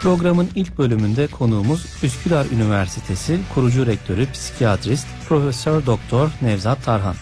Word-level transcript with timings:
Programın 0.00 0.48
ilk 0.54 0.78
bölümünde 0.78 1.26
konuğumuz 1.26 1.86
Üsküdar 2.02 2.46
Üniversitesi 2.46 3.38
kurucu 3.54 3.86
rektörü 3.86 4.32
psikiyatrist 4.32 5.06
Profesör 5.28 5.86
Doktor 5.86 6.30
Nevzat 6.42 6.84
Tarhan. 6.84 7.14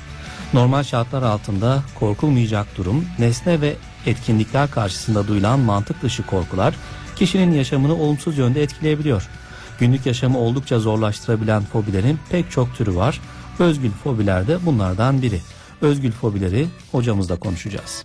Normal 0.52 0.82
şartlar 0.82 1.22
altında 1.22 1.82
korkulmayacak 1.98 2.66
durum, 2.76 3.04
nesne 3.18 3.60
ve 3.60 3.76
etkinlikler 4.06 4.70
karşısında 4.70 5.28
duyulan 5.28 5.60
mantık 5.60 6.02
dışı 6.02 6.26
korkular 6.26 6.74
kişinin 7.16 7.52
yaşamını 7.52 7.94
olumsuz 7.94 8.38
yönde 8.38 8.62
etkileyebiliyor. 8.62 9.28
Günlük 9.78 10.06
yaşamı 10.06 10.38
oldukça 10.38 10.78
zorlaştırabilen 10.78 11.64
fobilerin 11.64 12.18
pek 12.30 12.50
çok 12.50 12.76
türü 12.76 12.96
var. 12.96 13.20
Özgül 13.58 13.90
fobiler 13.90 14.48
de 14.48 14.66
bunlardan 14.66 15.22
biri. 15.22 15.40
Özgül 15.80 16.12
fobileri 16.12 16.66
hocamızla 16.92 17.36
konuşacağız. 17.36 18.04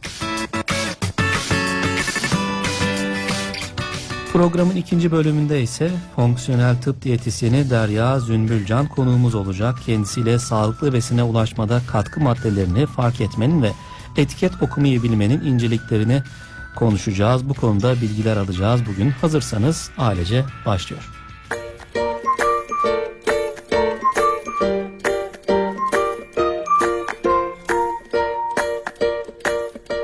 Programın 4.34 4.76
ikinci 4.76 5.12
bölümünde 5.12 5.62
ise 5.62 5.92
fonksiyonel 6.16 6.82
tıp 6.82 7.02
diyetisyeni 7.02 7.70
Derya 7.70 8.20
Zünbülcan 8.20 8.88
konuğumuz 8.88 9.36
olacak. 9.36 9.76
Kendisiyle 9.86 10.40
sağlıklı 10.40 10.94
besine 10.94 11.24
ulaşmada 11.24 11.82
katkı 11.88 12.20
maddelerini 12.20 12.86
fark 12.86 13.22
etmenin 13.22 13.62
ve 13.62 13.72
etiket 14.18 14.52
okumayı 14.62 15.04
bilmenin 15.04 15.42
inceliklerini 15.42 16.24
konuşacağız. 16.76 17.50
Bu 17.50 17.54
konuda 17.54 17.96
bilgiler 17.96 18.38
alacağız 18.38 18.82
bugün. 18.86 19.10
Hazırsanız 19.10 19.92
ailece 19.98 20.46
başlıyor. 20.66 21.10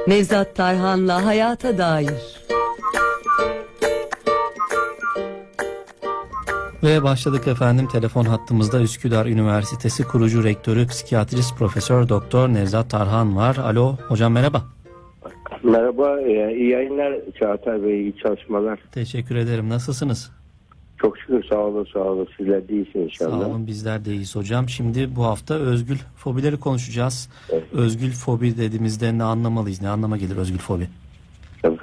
Nevzat 0.08 0.56
Tarhan'la 0.56 1.26
Hayata 1.26 1.78
Dair 1.78 2.37
Ve 6.88 7.04
başladık 7.04 7.48
efendim 7.48 7.88
telefon 7.88 8.26
hattımızda 8.26 8.82
Üsküdar 8.82 9.26
Üniversitesi 9.26 10.04
kurucu 10.04 10.44
rektörü 10.44 10.88
psikiyatrist 10.88 11.58
profesör 11.58 12.10
doktor 12.10 12.50
Nevzat 12.50 12.90
Tarhan 12.90 13.36
var. 13.36 13.56
Alo 13.56 13.96
hocam 14.08 14.34
merhaba. 14.34 14.64
Merhaba, 15.64 16.22
e, 16.22 16.56
iyi 16.56 16.70
yayınlar 16.70 17.14
Çağatay 17.40 17.84
Bey, 17.84 18.02
iyi 18.02 18.18
çalışmalar. 18.18 18.80
Teşekkür 18.92 19.36
ederim. 19.36 19.70
Nasılsınız? 19.70 20.32
Çok 21.02 21.18
şükür 21.18 21.44
sağ 21.44 21.58
olun, 21.60 21.88
sağ 21.94 22.00
olun. 22.00 22.28
Sizler 22.38 22.68
de 22.68 22.74
iyisiniz 22.74 23.06
inşallah. 23.06 23.40
Sağ 23.42 23.48
olun 23.48 23.68
bizler 23.68 24.06
de 24.06 24.12
iyiyiz 24.12 24.36
hocam. 24.36 24.70
Şimdi 24.70 25.16
bu 25.16 25.24
hafta 25.24 25.54
özgül 25.54 25.98
fobileri 26.16 26.60
konuşacağız. 26.60 27.30
Evet. 27.50 27.64
Özgül 27.74 28.12
fobi 28.12 28.58
dediğimizde 28.58 29.18
ne 29.18 29.24
anlamalıyız? 29.24 29.82
Ne 29.82 29.90
anlama 29.90 30.18
gelir 30.18 30.38
özgül 30.38 30.58
fobi? 30.58 30.88
Tabii. 31.62 31.78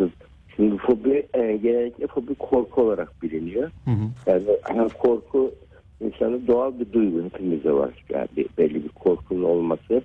Şimdi 0.56 0.76
fobi 0.76 1.26
e, 1.34 1.56
genellikle 1.56 2.06
fobi 2.06 2.34
korku 2.34 2.82
olarak 2.82 3.22
biliniyor. 3.22 3.70
Hı 3.84 3.90
hı. 3.90 4.34
Yani 4.74 4.88
korku 4.98 5.54
insanın 6.00 6.46
doğal 6.46 6.78
bir 6.80 6.92
duygu 6.92 7.24
hepimizde 7.24 7.72
var. 7.72 8.04
Yani 8.10 8.28
belli 8.58 8.84
bir 8.84 8.88
korkunun 8.88 9.42
olması 9.42 10.02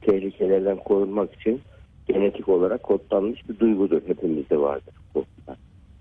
tehlikelerden 0.00 0.76
korunmak 0.76 1.34
için 1.34 1.60
genetik 2.08 2.48
olarak 2.48 2.82
kodlanmış 2.82 3.48
bir 3.48 3.58
duygudur. 3.58 4.02
Hepimizde 4.06 4.60
vardır 4.60 4.94
korkular. 5.14 5.58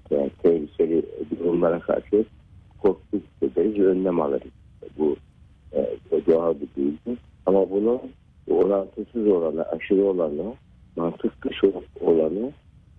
Yani 0.09 0.29
tehlikeli 0.44 1.03
durumlara 1.39 1.79
karşı 1.79 2.25
korku 2.81 3.02
hissederiz 3.13 3.79
ve 3.79 3.85
önlem 3.85 4.22
alırız. 4.22 4.52
Bu 4.97 5.16
e, 5.73 5.88
doğal 6.27 6.55
bir 6.55 6.67
duygu. 6.81 7.19
Ama 7.45 7.69
bunun 7.69 7.99
orantısız 8.49 9.27
olanı, 9.27 9.63
aşırı 9.63 10.05
olanı, 10.05 10.53
mantık 10.95 11.45
dışı 11.45 11.73
olanı 12.02 12.52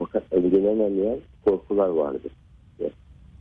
fakat 0.04 0.32
öngörenemeyen 0.32 1.20
korkular 1.44 1.88
vardır. 1.88 2.32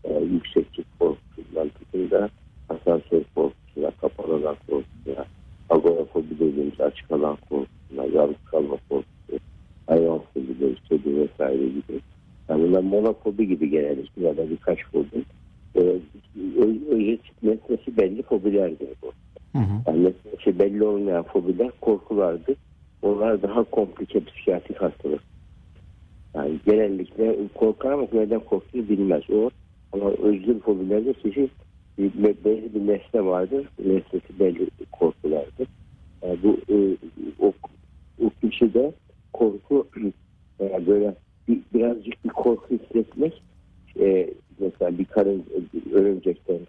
E, 0.03 0.19
yükseklik 0.19 0.99
korkusundan 0.99 1.69
tutun 1.69 2.11
da 2.11 2.29
asansör 2.69 3.23
korkusuna, 3.35 3.91
kapalı 3.91 4.33
alan 4.33 4.57
korkusuna, 4.69 5.25
agorafobi 5.69 6.39
dediğimiz 6.39 6.79
açık 6.81 7.11
alan 7.11 7.37
korkusuna, 7.49 8.05
yalnız 8.13 8.35
kalma 8.45 8.77
korkusu, 8.89 9.39
hayvan 9.87 10.21
fobileri, 10.33 10.75
kedi 10.75 11.17
vesaire 11.17 11.65
gibi. 11.65 12.01
Yani 12.49 12.63
bunlar 12.63 12.79
monofobi 12.81 13.47
gibi 13.47 13.69
genellikle 13.69 14.27
ya 14.27 14.37
da 14.37 14.49
birkaç 14.49 14.79
fobi. 14.85 15.25
E, 15.75 15.79
ö- 15.79 16.87
özet 16.89 17.21
nesnesi 17.43 17.97
belli 17.97 18.21
fobilerdir 18.23 18.89
bu. 19.03 19.11
Hı 19.55 19.63
hı. 19.63 19.81
Yani 19.87 20.03
nesnesi 20.03 20.59
belli 20.59 20.83
olmayan 20.83 21.23
fobiler 21.23 21.71
korkulardır. 21.81 22.55
Onlar 23.01 23.41
daha 23.41 23.63
komplike 23.63 24.23
psikiyatrik 24.23 24.81
hastalık. 24.81 25.21
Yani 26.41 26.59
genellikle 26.65 27.35
korkar 27.55 27.91
ama 27.91 28.07
neden 28.13 28.39
korktuğunu 28.39 28.89
bilmez. 28.89 29.23
O 29.29 29.49
ama 29.91 30.09
özgür 30.09 30.59
fobilerde 30.59 31.13
kişi 31.13 31.49
belli 32.45 32.73
bir 32.75 32.87
nesne 32.87 33.25
vardır. 33.25 33.67
Nesnesi 33.79 34.39
belli 34.39 34.67
korkulardır. 34.91 35.67
Yani 36.23 36.37
bu 36.43 36.57
e, 36.73 36.97
o, 37.39 37.53
o 38.25 38.29
kişi 38.41 38.73
de 38.73 38.91
korku 39.33 39.87
yani 40.59 40.87
böyle 40.87 41.15
bir, 41.47 41.59
birazcık 41.73 42.25
bir 42.25 42.29
korku 42.29 42.75
hissetmek 42.75 43.43
e, 43.99 44.29
mesela 44.59 44.97
bir 44.97 45.05
karın 45.05 45.45
örümcekten 45.93 46.59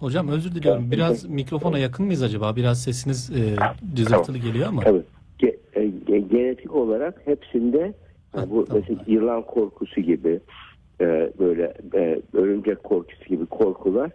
Hocam 0.00 0.28
özür 0.28 0.54
diliyorum. 0.54 0.90
Biraz 0.90 1.24
mikrofona 1.24 1.78
yakın 1.78 2.06
mıyız 2.06 2.22
acaba? 2.22 2.56
Biraz 2.56 2.82
sesiniz 2.82 3.30
e, 3.30 3.56
cızırtılı 3.94 4.38
geliyor 4.38 4.68
ama. 4.68 4.82
Tabii. 4.82 5.02
Ge- 5.40 5.56
e, 5.74 5.80
ge- 5.86 6.28
genetik 6.28 6.74
olarak 6.74 7.22
hepsinde 7.24 7.94
Ha, 8.32 8.50
bu 8.50 8.64
tamam. 8.64 8.82
mesela 8.88 9.04
yılan 9.06 9.42
korkusu 9.42 10.00
gibi 10.00 10.40
e, 11.00 11.32
böyle 11.38 11.74
e, 11.94 12.20
örümcek 12.32 12.84
korkusu 12.84 13.24
gibi 13.24 13.46
korkular 13.46 14.10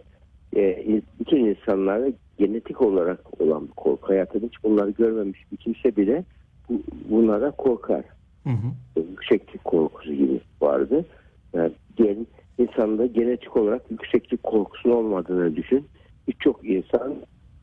e, 0.56 1.00
bütün 1.20 1.44
insanlarda 1.44 2.12
genetik 2.38 2.80
olarak 2.80 3.40
olan 3.42 3.66
bir 3.68 3.72
korku. 3.72 4.08
Hayatında 4.08 4.46
hiç 4.46 4.64
bunları 4.64 4.90
görmemiş 4.90 5.40
bir 5.52 5.56
kimse 5.56 5.96
bile 5.96 6.24
bu, 6.68 6.82
bunlara 7.10 7.50
korkar. 7.50 8.04
Hı 8.44 8.50
hı. 8.50 9.00
Yükseklik 9.10 9.64
korkusu 9.64 10.12
gibi 10.14 10.40
vardı. 10.60 11.04
Yani 11.54 11.72
gen, 11.96 12.26
insanda 12.58 13.06
genetik 13.06 13.56
olarak 13.56 13.90
yükseklik 13.90 14.42
korkusunun 14.42 14.94
olmadığını 14.94 15.56
düşün. 15.56 15.86
Birçok 16.28 16.68
insan 16.70 17.14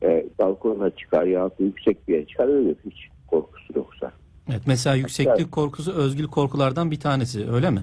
e, 0.02 0.26
balkona 0.38 0.90
çıkar 0.90 1.26
da 1.26 1.50
yüksek 1.58 2.08
bir 2.08 2.14
yere 2.14 2.26
çıkar 2.26 2.48
öyle 2.48 2.74
hiç 2.84 3.08
korkusu 3.26 3.72
yoksa. 3.76 4.12
Evet, 4.50 4.62
mesela 4.66 4.96
yükseklik 4.96 5.52
korkusu 5.52 5.92
özgül 5.92 6.26
korkulardan 6.26 6.90
bir 6.90 7.00
tanesi 7.00 7.50
öyle 7.50 7.70
mi? 7.70 7.80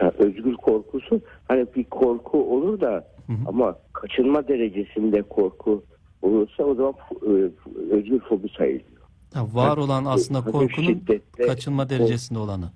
Yani 0.00 0.12
özgür 0.18 0.54
korkusu 0.54 1.20
hani 1.48 1.66
bir 1.76 1.84
korku 1.84 2.54
olur 2.56 2.80
da 2.80 3.04
Hı 3.26 3.32
hı. 3.32 3.36
ama 3.46 3.76
kaçınma 3.92 4.48
derecesinde 4.48 5.22
korku 5.22 5.82
olursa 6.22 6.64
o 6.64 6.74
zaman 6.74 6.94
e, 7.26 7.30
özgür 7.94 8.20
fobi 8.20 8.48
sayılıyor. 8.48 9.02
Ha, 9.34 9.46
var 9.52 9.76
olan 9.76 10.04
aslında 10.04 10.40
korkunun 10.50 10.86
şiddette 10.86 11.46
kaçınma 11.46 11.90
derecesinde 11.90 12.38
olanı 12.38 12.70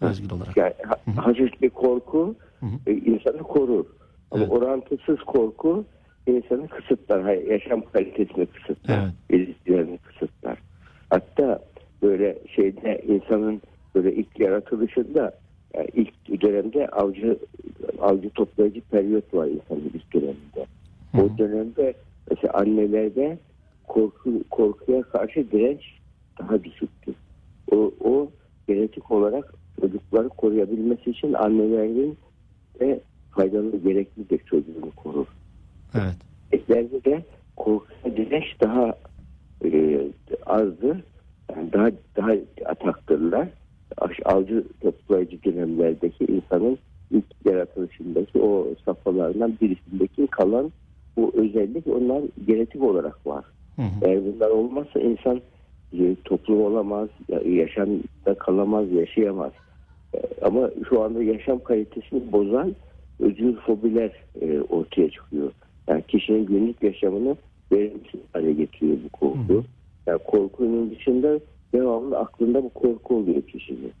özgül 0.00 0.30
olarak. 0.30 0.56
Yani 0.56 0.74
ha- 0.88 1.24
hafif 1.24 1.62
bir 1.62 1.70
korku 1.70 2.34
Hı 2.60 2.66
hı. 2.66 2.70
e, 2.86 2.92
insanı 2.92 3.38
korur. 3.38 3.84
Ama 4.30 4.42
Evet. 4.42 4.52
orantısız 4.52 5.18
korku 5.18 5.84
insanı 6.26 6.68
kısıtlar. 6.68 7.22
Hayır, 7.22 7.46
yaşam 7.46 7.82
kalitesini 7.92 8.46
kısıtlar. 8.46 9.02
Evet. 9.30 9.40
ilişkilerini 9.40 9.98
kısıtlar. 9.98 10.58
Hatta 11.10 11.60
böyle 12.02 12.38
şeyde 12.56 13.02
insanın 13.06 13.62
böyle 13.94 14.14
ilk 14.14 14.40
yaratılışında 14.40 15.32
yani 15.74 15.88
ilk 15.94 16.42
dönemde 16.42 16.88
avcı 16.88 17.38
avcı 18.00 18.30
toplayıcı 18.30 18.80
periyot 18.80 19.34
var 19.34 19.46
insanın 19.46 19.90
ilk 19.94 20.14
döneminde. 20.14 20.66
Hı. 21.12 21.22
O 21.22 21.38
dönemde 21.38 21.94
mesela 22.30 22.52
annelerde 22.54 23.38
korku 23.88 24.30
korkuya 24.50 25.02
karşı 25.02 25.50
direnç 25.50 25.80
daha 26.38 26.64
düşüktür. 26.64 27.14
O, 27.72 27.92
o 28.04 28.30
genetik 28.68 29.10
olarak 29.10 29.54
çocukları 29.80 30.28
koruyabilmesi 30.28 31.10
için 31.10 31.32
annelerin 31.32 32.18
de 32.80 33.00
faydalı 33.30 33.76
gereklidir 33.76 34.38
çocuğunu 34.38 34.90
korur. 34.96 35.26
Evet. 35.94 36.16
Eklerde 36.52 37.04
de 37.04 37.24
korkuya 37.56 38.16
direnç 38.16 38.60
daha 38.62 38.94
e, 39.64 40.00
azdır. 40.46 41.02
Yani 41.56 41.72
daha 41.72 41.90
daha 42.16 42.30
ataktırlar. 42.66 43.48
Avcı 44.24 44.64
toplayıcı 44.80 45.42
dönemlerdeki 45.44 46.24
insanın 46.24 46.78
ilk 47.10 47.24
yaratılışındaki 47.44 48.38
o 48.38 48.68
safhalarından 48.84 49.58
birisindeki 49.60 50.26
kalan 50.26 50.72
bu 51.16 51.32
özellik 51.34 51.86
onlar 51.86 52.22
genetik 52.46 52.82
olarak 52.82 53.26
var. 53.26 53.44
Hı 53.76 53.82
hı. 53.82 53.90
Eğer 54.02 54.20
bunlar 54.24 54.48
olmazsa 54.48 55.00
insan 55.00 55.40
e, 55.98 56.16
toplum 56.24 56.62
olamaz, 56.62 57.08
ya- 57.28 57.40
yaşamda 57.40 58.34
kalamaz, 58.38 58.92
yaşayamaz. 58.92 59.52
E, 60.14 60.18
Ama 60.42 60.70
şu 60.88 61.02
anda 61.02 61.22
yaşam 61.22 61.62
kalitesini 61.62 62.32
bozan 62.32 62.74
öcül 63.20 63.56
fobiler 63.56 64.12
e, 64.40 64.60
ortaya 64.60 65.10
çıkıyor. 65.10 65.52
Yani 65.88 66.02
kişinin 66.08 66.46
günlük 66.46 66.82
yaşamını 66.82 67.36
verimsiz 67.72 68.20
hale 68.32 68.52
getiriyor 68.52 68.96
bu 69.04 69.08
korku. 69.08 69.64
Yani 70.06 70.18
korkunun 70.18 70.90
dışında 70.90 71.40
devamlı 71.72 72.18
aklında 72.18 72.62
bu 72.62 72.68
korku 72.68 73.16
oluyor 73.16 73.42
kişinin. 73.42 73.92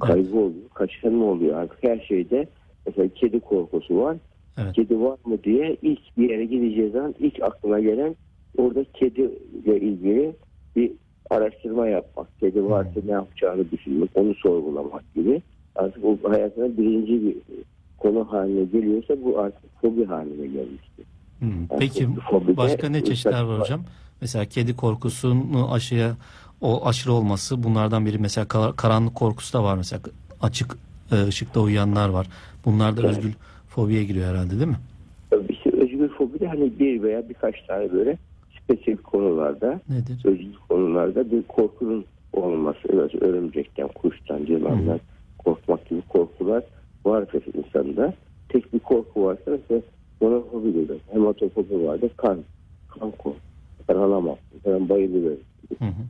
Kaygı 0.00 0.38
oluyor, 0.38 0.68
kaçınma 0.74 1.24
oluyor. 1.24 1.56
Artık 1.56 1.82
her 1.82 1.98
şeyde 1.98 2.46
mesela 2.86 3.08
kedi 3.08 3.40
korkusu 3.40 4.00
var. 4.00 4.16
Evet. 4.58 4.72
Kedi 4.72 5.00
var 5.00 5.18
mı 5.26 5.44
diye 5.44 5.76
ilk 5.82 6.18
bir 6.18 6.30
yere 6.30 6.44
gideceği 6.44 6.90
zaman 6.90 7.14
ilk 7.18 7.42
aklına 7.42 7.80
gelen 7.80 8.16
orada 8.58 8.84
kediyle 8.84 9.80
ilgili 9.80 10.32
bir 10.76 10.92
araştırma 11.30 11.88
yapmak. 11.88 12.40
Kedi 12.40 12.64
varsa 12.64 13.00
ne 13.06 13.12
yapacağını 13.12 13.70
düşünmek, 13.70 14.10
onu 14.14 14.34
sorgulamak 14.34 15.14
gibi. 15.14 15.42
Artık 15.76 16.04
o 16.04 16.30
hayatına 16.30 16.76
birinci 16.76 17.22
bir 17.26 17.36
konu 17.98 18.32
haline 18.32 18.64
geliyorsa 18.64 19.14
bu 19.24 19.38
artık 19.38 19.80
fobi 19.80 20.04
haline 20.04 20.46
gelmiştir. 20.46 21.04
Hmm. 21.38 21.66
Peki 21.78 22.08
Fobide 22.30 22.56
başka 22.56 22.88
ne 22.88 23.04
çeşitler 23.04 23.42
var 23.42 23.60
hocam? 23.60 23.80
Mesela 24.20 24.44
kedi 24.44 24.76
korkusunu 24.76 25.72
aşıya 25.72 26.16
o 26.60 26.86
aşırı 26.86 27.12
olması 27.12 27.62
bunlardan 27.62 28.06
biri 28.06 28.18
mesela 28.18 28.48
kar- 28.48 28.76
karanlık 28.76 29.14
korkusu 29.14 29.58
da 29.58 29.64
var 29.64 29.76
mesela 29.76 30.02
açık 30.42 30.76
e, 31.12 31.26
ışıkta 31.28 31.60
uyuyanlar 31.60 32.08
var. 32.08 32.26
Bunlar 32.64 32.96
da 32.96 33.00
Evet. 33.00 33.10
özgül 33.10 33.32
fobiye 33.68 34.04
giriyor 34.04 34.26
herhalde 34.30 34.50
değil 34.50 34.66
mi? 34.66 34.76
İşte 35.48 35.70
özgür 35.70 36.08
fobi 36.08 36.40
de 36.40 36.48
hani 36.48 36.78
bir 36.78 37.02
veya 37.02 37.28
birkaç 37.28 37.62
tane 37.66 37.92
böyle 37.92 38.18
spesifik 38.62 39.04
konularda 39.04 39.80
Nedir? 39.88 40.20
özgür 40.24 40.54
konularda 40.68 41.30
bir 41.30 41.42
korkunun 41.42 42.04
olması. 42.32 42.78
Evet, 42.92 43.14
örümcekten, 43.22 43.88
kuştan, 43.88 44.40
yılandan 44.48 45.00
korkmak 45.46 45.86
gibi 45.86 46.02
korkular 46.02 46.62
var 47.06 47.26
insanda. 47.54 48.14
Tek 48.48 48.72
bir 48.72 48.78
korku 48.78 49.24
varsa 49.24 49.42
mesela 49.50 49.80
monofobi 50.20 50.74
dedi. 50.74 51.00
Hematofobi 51.12 51.86
vardı. 51.86 52.10
Kan. 52.16 52.44
Kan 52.88 53.10
korku. 53.10 53.36
Ben 53.88 53.94
alamam. 53.94 54.36
Ben 54.66 54.88
bayılıyorum. 54.88 55.40
Hı 55.78 55.84
hı. 55.84 56.02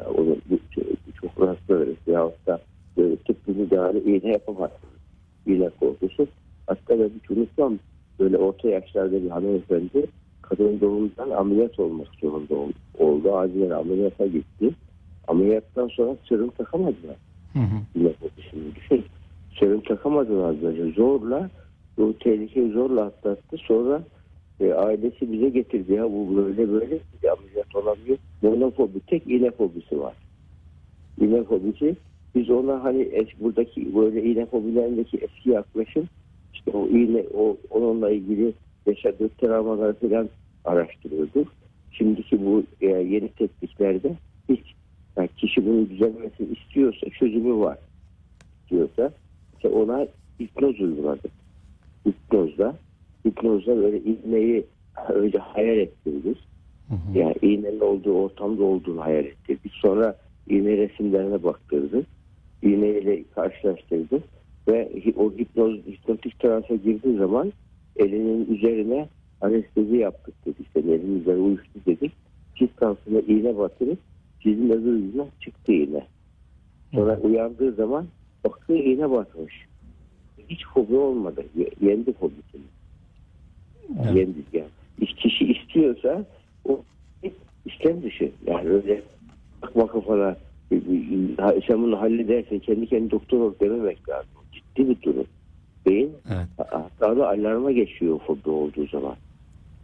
Yani 0.00 0.10
onu 0.18 0.36
bu- 0.50 0.82
çok 1.12 1.40
rahatsız 1.40 1.70
ederiz. 1.70 1.96
Yahut 2.06 2.46
da 2.46 2.58
böyle 2.96 3.16
tıp 3.16 3.48
bir 3.48 3.56
müdahale 3.56 4.00
iğne 4.02 4.32
yapamazsınız. 4.32 5.00
İğne 5.46 5.68
korkusu. 5.80 6.26
Hatta 6.66 6.98
ben 7.00 7.10
hiç 7.20 7.30
unutmam. 7.30 7.78
Böyle 8.20 8.36
orta 8.38 8.68
yaşlarda 8.68 9.22
bir 9.22 9.30
hanımefendi 9.30 10.06
kadın 10.42 10.80
doğumdan 10.80 11.30
ameliyat 11.30 11.78
olmak 11.78 12.08
zorunda 12.20 12.54
ol- 12.54 12.72
oldu. 12.98 13.36
Acilen 13.36 13.70
ameliyata 13.70 14.26
gitti. 14.26 14.70
Ameliyattan 15.28 15.88
sonra 15.88 16.16
serum 16.28 16.50
takamadılar. 16.50 17.16
Hı 17.56 17.60
hı. 17.60 18.12
Korkusunu 18.20 18.74
düşün. 18.74 19.04
Serum 19.60 19.80
takamadılar 19.80 20.62
böyle. 20.62 20.92
Zorla 20.92 21.50
bu 21.98 22.18
tehlikeyi 22.18 22.70
zorla 22.70 23.04
atlattı. 23.04 23.56
Sonra 23.56 24.02
e, 24.60 24.72
ailesi 24.72 25.32
bize 25.32 25.48
getirdi 25.48 25.92
ya 25.92 26.12
bu 26.12 26.36
böyle 26.36 26.72
böyle 26.72 26.98
bir 27.22 27.28
ameliyat 27.28 27.74
olamıyor. 27.74 28.18
Monofobi 28.42 29.00
tek 29.00 29.26
iğne 29.26 29.50
fobisi 29.50 30.00
var. 30.00 30.16
İğne 31.20 31.44
fobisi 31.44 31.96
biz 32.34 32.50
ona 32.50 32.84
hani 32.84 33.02
es, 33.02 33.28
buradaki 33.40 33.94
böyle 33.94 34.22
iğne 34.22 34.46
fobilerindeki 34.46 35.16
eski 35.16 35.50
yaklaşım 35.50 36.08
işte 36.54 36.70
o 36.70 36.86
iğne 36.86 37.24
o 37.34 37.56
onunla 37.70 38.10
ilgili 38.10 38.52
yaşadığı 38.86 39.28
travmalar 39.28 39.94
falan 39.94 40.28
araştırıyorduk. 40.64 41.48
Şimdiki 41.90 42.46
bu 42.46 42.62
e, 42.80 42.86
yeni 42.86 43.28
tekniklerde 43.28 44.16
hiç 44.48 44.74
yani 45.16 45.28
kişi 45.36 45.66
bunu 45.66 45.90
düzelmesini 45.90 46.48
istiyorsa 46.52 47.06
çözümü 47.10 47.56
var 47.56 47.78
diyorsa 48.70 49.12
işte 49.56 49.68
ona 49.68 50.06
hipnoz 50.40 50.80
uyguladık. 50.80 51.32
Hipnozda 52.08 52.76
hipnozda 53.26 53.76
böyle 53.76 54.00
iğneyi 54.00 54.66
öyle 55.08 55.38
hayal 55.38 55.78
ettirdik. 55.78 56.38
Hı 56.88 56.94
hı. 56.94 57.18
Yani 57.18 57.34
iğnenin 57.42 57.80
olduğu 57.80 58.12
ortamda 58.12 58.64
olduğunu 58.64 59.00
hayal 59.00 59.24
ettirdik. 59.24 59.72
Sonra 59.72 60.16
iğne 60.48 60.76
resimlerine 60.76 61.42
baktırdık. 61.42 62.06
İğneyle 62.62 63.24
karşılaştırdık. 63.34 64.22
Ve 64.68 64.90
o 65.16 65.32
hipnoz, 65.32 65.74
hipnotik 65.86 66.40
transa 66.40 66.74
girdiği 66.74 67.16
zaman 67.16 67.52
elinin 67.96 68.54
üzerine 68.54 69.08
anestezi 69.40 69.96
yaptık 69.96 70.34
dedik. 70.46 70.66
İşte 70.66 70.80
elinin 70.80 71.20
üzerine 71.20 71.42
uyuştu 71.42 71.80
dedik. 71.86 72.12
Çift 72.54 72.76
kansına 72.76 73.20
iğne 73.20 73.58
batırıp 73.58 73.98
çizim 74.46 74.70
öbür 74.70 74.96
yüzüne 74.98 75.24
çıktı 75.40 75.72
iğne. 75.72 76.06
Sonra 76.94 77.18
uyandığı 77.18 77.72
zaman 77.72 78.06
baktığı 78.44 78.76
iğne 78.76 79.10
batmış. 79.10 79.54
Hiç 80.50 80.66
fobi 80.74 80.94
olmadı. 80.94 81.44
Ye- 81.56 81.70
Yendi 81.90 82.12
fobisini. 82.12 82.62
Evet. 84.02 84.16
Yendi 84.16 84.38
yani. 84.52 84.68
İş- 85.00 85.14
Kişi 85.14 85.44
istiyorsa 85.52 86.24
o 86.68 86.80
istem 87.64 88.02
dışı. 88.02 88.30
Yani 88.46 88.68
öyle 88.68 89.02
bakma 89.62 89.86
kafana 89.86 90.36
sen 91.66 91.82
bunu 91.82 92.00
halledersin 92.00 92.58
kendi 92.58 92.86
kendi 92.86 93.10
doktor 93.10 93.40
ol 93.40 93.54
dememek 93.60 94.08
lazım. 94.08 94.30
Ciddi 94.52 94.88
bir 94.88 95.02
durum. 95.02 95.26
Beyin 95.86 96.12
Evet. 96.28 96.46
hatta 96.72 97.16
da 97.16 97.28
alarma 97.28 97.72
geçiyor 97.72 98.20
fobi 98.26 98.50
olduğu 98.50 98.86
zaman. 98.86 99.14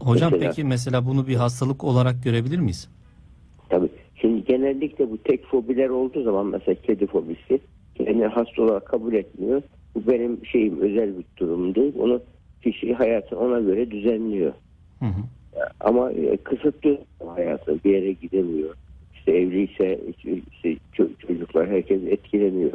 Hocam 0.00 0.32
Mesela- 0.32 0.50
peki 0.50 0.64
mesela 0.64 1.06
bunu 1.06 1.26
bir 1.26 1.34
hastalık 1.34 1.84
olarak 1.84 2.24
görebilir 2.24 2.58
miyiz? 2.58 2.88
Şimdi 4.22 4.44
genellikle 4.44 5.10
bu 5.10 5.19
tek 5.19 5.46
fobiler 5.46 5.88
olduğu 5.88 6.22
zaman 6.22 6.46
mesela 6.46 6.74
kedi 6.74 7.06
fobisi 7.06 7.60
kendini 7.94 8.26
hasta 8.26 8.62
olarak 8.62 8.86
kabul 8.86 9.14
etmiyor. 9.14 9.62
Bu 9.94 10.10
benim 10.10 10.46
şeyim 10.46 10.80
özel 10.80 11.19
bir 11.19 11.24
durum 11.38 11.74
değil. 11.74 11.92
Onu 11.98 12.22
kişi 12.60 12.94
hayatını 12.94 13.38
ona 13.38 13.60
göre 13.60 13.90
düzenliyor. 13.90 14.52
Hı 14.98 15.06
hı. 15.06 15.22
Ama 15.80 16.12
e, 16.12 16.36
kısıtlı 16.36 16.98
hayatı 17.26 17.84
bir 17.84 17.90
yere 17.90 18.12
gidemiyor. 18.12 18.74
İşte 19.14 19.32
evliyse 19.32 20.00
işte 20.52 20.76
ço- 20.94 21.16
çocuklar 21.19 21.69
herkes 21.69 22.02
etkileniyor 22.06 22.72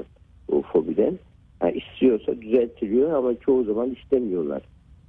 o 0.51 0.61
fobiden. 0.61 1.19
Ha, 1.59 1.69
istiyorsa 1.69 2.41
düzeltiliyor 2.41 3.11
ama 3.11 3.35
çoğu 3.35 3.63
zaman 3.63 3.91
istemiyorlar. 3.91 4.61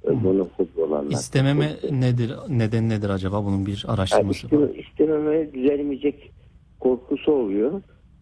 Hı. 0.05 0.13
Monofobi 0.13 0.81
olanlar. 0.81 1.11
İstememe 1.11 1.69
nedir? 1.91 2.31
Neden 2.49 2.89
nedir 2.89 3.09
acaba 3.09 3.45
bunun 3.45 3.65
bir 3.65 3.83
Yani 3.87 3.93
araştırması 3.95 4.47
var? 4.47 4.51
isteme, 4.67 4.81
istememe 4.81 5.53
düzelmeyecek 5.53 6.31
korkusu 6.79 7.31
oluyor. 7.31 7.81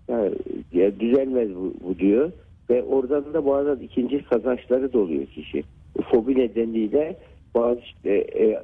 Yani 0.09 0.35
ya 0.73 0.99
düzelmez 0.99 1.55
bu, 1.55 1.73
bu 1.83 1.99
diyor. 1.99 2.31
Ve 2.69 2.83
oradan 2.83 3.33
da 3.33 3.45
bazen 3.45 3.75
ikinci 3.83 4.23
kazançları 4.23 4.93
da 4.93 4.99
oluyor 4.99 5.25
kişi. 5.25 5.63
Fobi 6.11 6.35
nedeniyle 6.37 7.17
bazı 7.55 7.79
işte, 7.79 8.09
e, 8.17 8.61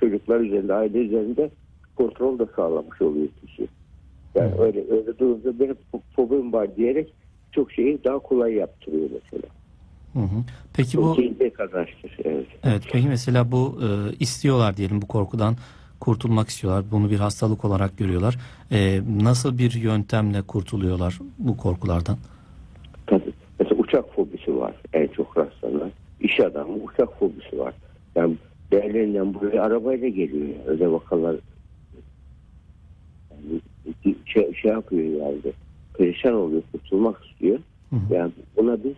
çocuklar 0.00 0.40
üzerinde, 0.40 0.74
aile 0.74 0.98
üzerinde 0.98 1.50
kontrol 1.96 2.38
da 2.38 2.46
sağlamış 2.56 3.02
oluyor 3.02 3.28
kişi. 3.46 3.68
Yani 4.34 4.52
Hı. 4.52 4.62
öyle 4.62 4.84
öyle 4.90 5.18
durumda 5.18 5.60
benim 5.60 5.76
fo- 5.94 6.00
fobim 6.16 6.52
var 6.52 6.76
diyerek 6.76 7.12
çok 7.52 7.72
şeyi 7.72 8.04
daha 8.04 8.18
kolay 8.18 8.54
yaptırıyor 8.54 9.08
mesela. 9.12 9.48
Hı 10.16 10.20
hı. 10.20 10.40
Peki 10.72 10.98
Bu 10.98 11.16
kazançtır. 11.56 12.16
Evet. 12.24 12.46
evet 12.64 12.82
peki 12.92 13.08
mesela 13.08 13.52
bu 13.52 13.78
e, 13.82 13.86
istiyorlar 14.20 14.76
diyelim 14.76 15.02
bu 15.02 15.06
korkudan 15.06 15.56
kurtulmak 16.00 16.48
istiyorlar. 16.48 16.84
Bunu 16.90 17.10
bir 17.10 17.18
hastalık 17.18 17.64
olarak 17.64 17.98
görüyorlar. 17.98 18.38
E, 18.72 19.00
nasıl 19.22 19.58
bir 19.58 19.74
yöntemle 19.74 20.42
kurtuluyorlar 20.42 21.18
bu 21.38 21.56
korkulardan? 21.56 22.16
Tabii. 23.06 23.32
Mesela 23.58 23.80
uçak 23.80 24.14
fobisi 24.14 24.56
var 24.56 24.74
en 24.92 25.06
çok 25.06 25.36
rastlanan. 25.36 25.92
İş 26.20 26.40
adamı 26.40 26.72
uçak 26.72 27.18
fobisi 27.18 27.58
var. 27.58 27.74
Yani 28.14 28.36
değerlerinden 28.72 29.34
buraya 29.34 29.62
arabayla 29.62 30.08
geliyor. 30.08 30.48
Öyle 30.66 30.92
vakalar 30.92 31.36
yani 33.30 33.60
şey, 34.26 34.54
şey 34.54 34.70
yapıyor 34.70 35.26
yani. 35.26 35.38
Perişan 35.98 36.34
oluyor, 36.34 36.62
kurtulmak 36.72 37.26
istiyor. 37.26 37.58
Hı 37.90 37.96
hı. 37.96 38.14
Yani 38.14 38.32
buna 38.56 38.84
biz 38.84 38.94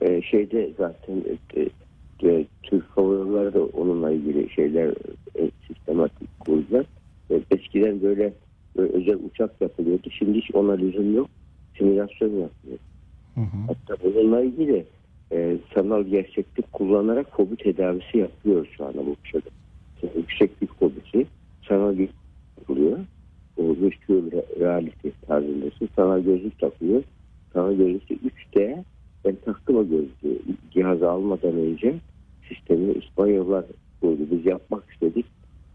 e, 0.00 0.22
şeyde 0.22 0.70
zaten 0.78 1.24
e, 1.56 1.60
e, 2.28 2.46
Türk 2.62 2.84
Hava 2.96 3.14
Yolları 3.14 3.54
da 3.54 3.64
onunla 3.64 4.10
ilgili 4.10 4.50
şeyler 4.50 4.88
e, 5.38 5.50
sistematik 5.66 6.40
kurdular. 6.40 6.86
E, 7.30 7.40
eskiden 7.50 8.02
böyle, 8.02 8.32
böyle 8.76 8.92
özel 8.92 9.18
uçak 9.24 9.60
yapılıyordu. 9.60 10.08
Şimdi 10.10 10.38
hiç 10.38 10.54
ona 10.54 10.72
lüzum 10.72 11.16
yok. 11.16 11.28
Simülasyon 11.78 12.28
yapılıyor. 12.28 12.78
Hı 13.34 13.40
hı. 13.40 13.66
Hatta 13.66 14.04
bununla 14.04 14.40
ilgili 14.40 14.84
e, 15.32 15.56
sanal 15.74 16.02
gerçeklik 16.02 16.72
kullanarak 16.72 17.36
fobi 17.36 17.56
tedavisi 17.56 18.18
yapıyoruz 18.18 18.68
şu 18.76 18.84
anda 18.84 19.06
bu 19.06 19.14
kuşada. 19.14 19.50
Yani 20.02 20.12
yükseklik 20.16 20.78
fobisi 20.78 21.26
sanal 21.68 21.96
yapılıyor. 21.98 22.98
O 23.56 23.62
virtual 23.62 24.30
re- 24.30 24.60
reality 24.60 25.08
tarzındası. 25.26 25.88
Sanal 25.96 26.20
gözlük 26.20 26.58
takıyor. 26.58 27.02
Sanal 27.52 27.72
gözlükte 27.72 28.14
3D 28.14 28.84
ben 29.28 29.36
taktım 29.44 29.76
o 29.76 29.88
gözlüğü. 29.88 30.38
Cihazı 30.70 31.10
almadan 31.10 31.52
önce 31.52 31.94
sistemini 32.48 32.92
İspanyollar 32.92 33.64
kurdu. 34.00 34.22
Biz 34.30 34.46
yapmak 34.46 34.90
istedik. 34.92 35.26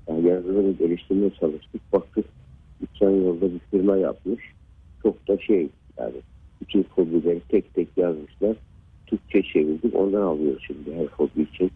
Yani 0.08 0.28
yazılımı 0.28 0.72
geliştirmeye 0.72 1.32
çalıştık. 1.40 1.82
Baktık 1.94 2.26
İspanyol'da 2.82 3.54
bir 3.54 3.60
firma 3.72 3.98
yapmış. 3.98 4.44
Çok 5.04 5.28
da 5.28 5.38
şey 5.38 5.70
yani 5.98 6.16
bütün 6.62 6.84
fobileri 6.84 7.42
tek 7.50 7.74
tek 7.74 7.88
yazmışlar. 7.98 8.56
Türkçe 9.08 9.44
çevirdik. 9.44 9.96
Ondan 9.96 10.22
alıyoruz 10.22 10.64
şimdi 10.68 10.96
her 10.96 11.08
fobi 11.08 11.42
için. 11.42 11.72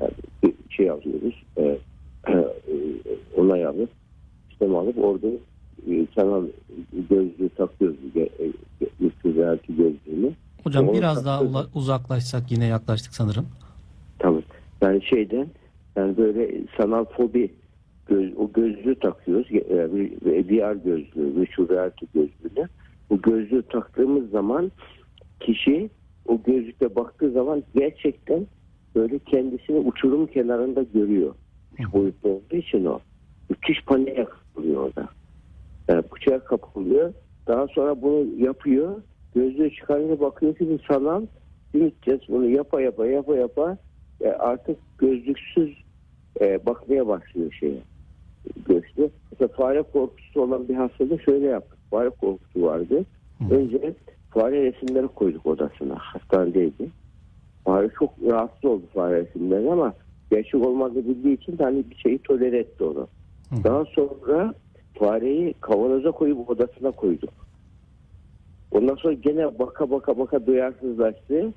Yani 0.00 0.12
bir 0.42 0.54
şey 0.70 0.90
alıyoruz. 0.90 1.42
E, 1.56 1.78
e, 2.28 2.44
onay 3.36 3.64
alıp 3.64 3.90
sistem 4.50 4.76
alıp 4.76 4.98
orada 4.98 5.26
e, 5.90 6.06
sanal 6.14 6.44
gözlüğü 7.10 7.48
takıyoruz. 7.48 7.96
E, 8.16 8.20
e, 8.20 8.52
gözlüğünü. 9.68 10.32
Hocam 10.64 10.88
Onu 10.88 10.96
biraz 10.96 11.26
daha 11.26 11.42
uzaklaşsak 11.74 12.52
yine 12.52 12.66
yaklaştık 12.66 13.14
sanırım. 13.14 13.46
Tamam. 14.18 14.42
Yani 14.80 15.04
şeyden 15.04 15.48
yani 15.96 16.16
böyle 16.16 16.50
sanal 16.76 17.04
fobi 17.04 17.52
göz, 18.06 18.32
o 18.38 18.52
gözlüğü 18.52 18.94
takıyoruz. 18.94 19.46
E, 19.52 19.90
VR 20.48 20.76
gözlüğü, 20.76 21.40
virtual 21.40 21.68
reality 21.68 22.04
gözlüğünü. 22.14 22.68
Bu 23.10 23.22
gözlüğü 23.22 23.62
taktığımız 23.62 24.30
zaman 24.30 24.72
kişi 25.40 25.90
o 26.26 26.42
gözlükle 26.42 26.96
baktığı 26.96 27.30
zaman 27.30 27.62
gerçekten 27.74 28.46
böyle 28.94 29.18
kendisini 29.18 29.78
uçurum 29.78 30.26
kenarında 30.26 30.82
görüyor. 30.82 31.34
Üç 31.78 31.92
boyutlu 31.92 32.28
olduğu 32.28 32.56
için 32.56 32.84
o. 32.84 33.00
Müthiş 33.50 33.84
paniğe 33.84 34.24
kapılıyor 34.24 34.82
orada. 34.82 35.08
Yani 35.88 36.02
bıçağa 36.12 36.44
kapılıyor. 36.44 37.12
Daha 37.46 37.66
sonra 37.66 38.02
bunu 38.02 38.26
yapıyor. 38.38 39.02
Gözlüğü 39.34 39.74
çıkarınca 39.74 40.20
bakıyor 40.20 40.54
ki 40.54 40.78
sanal 40.88 41.26
bir 41.74 41.82
müddet 41.82 42.28
bunu 42.28 42.50
yapa 42.50 42.80
yapa 42.80 43.06
yapa 43.06 43.36
yapa 43.36 43.76
e, 44.20 44.28
artık 44.28 44.78
gözlüksüz 44.98 45.76
e, 46.40 46.66
bakmaya 46.66 47.06
başlıyor 47.06 47.52
şeye 47.60 47.80
gözlü. 48.66 49.10
Mesela 49.30 49.48
fare 49.48 49.82
korkusu 49.82 50.42
olan 50.42 50.68
bir 50.68 50.74
hastada 50.74 51.18
şöyle 51.18 51.46
yaptık. 51.46 51.78
Fare 51.90 52.08
korkusu 52.08 52.62
vardı. 52.62 53.04
Hı. 53.38 53.54
Önce 53.54 53.94
fare 54.30 54.62
resimleri 54.62 55.08
koyduk 55.08 55.46
odasına. 55.46 55.94
Hastanedeydi. 55.98 56.90
Fare 57.64 57.90
çok 57.98 58.10
rahatsız 58.30 58.64
oldu 58.64 58.82
fare 58.94 59.20
resimleri 59.20 59.70
ama 59.70 59.94
gerçek 60.30 60.54
olmadığını 60.54 61.08
bildiği 61.08 61.36
için 61.36 61.58
de 61.58 61.62
hani 61.62 61.90
bir 61.90 61.96
şeyi 61.96 62.18
tolere 62.18 62.58
etti 62.58 62.84
onu. 62.84 63.08
Hı. 63.50 63.64
Daha 63.64 63.84
sonra 63.84 64.54
fareyi 64.94 65.54
kavanoza 65.60 66.10
koyup 66.10 66.50
odasına 66.50 66.90
koyduk. 66.90 67.30
Ondan 68.70 68.94
sonra 68.94 69.12
gene 69.12 69.58
baka 69.58 69.90
baka 69.90 70.18
baka 70.18 70.46
duyarsızlaştı 70.46 71.52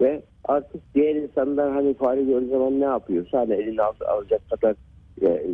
ve 0.00 0.22
artık 0.44 0.82
diğer 0.94 1.14
insanlar 1.14 1.72
hani 1.72 1.94
fare 1.94 2.22
gördüğü 2.22 2.50
zaman 2.50 2.80
ne 2.80 2.84
yapıyorsa 2.84 3.38
hani 3.38 3.54
elini 3.54 3.82
al, 3.82 3.92
alacak 4.08 4.50
kadar 4.50 4.74
e, 5.22 5.46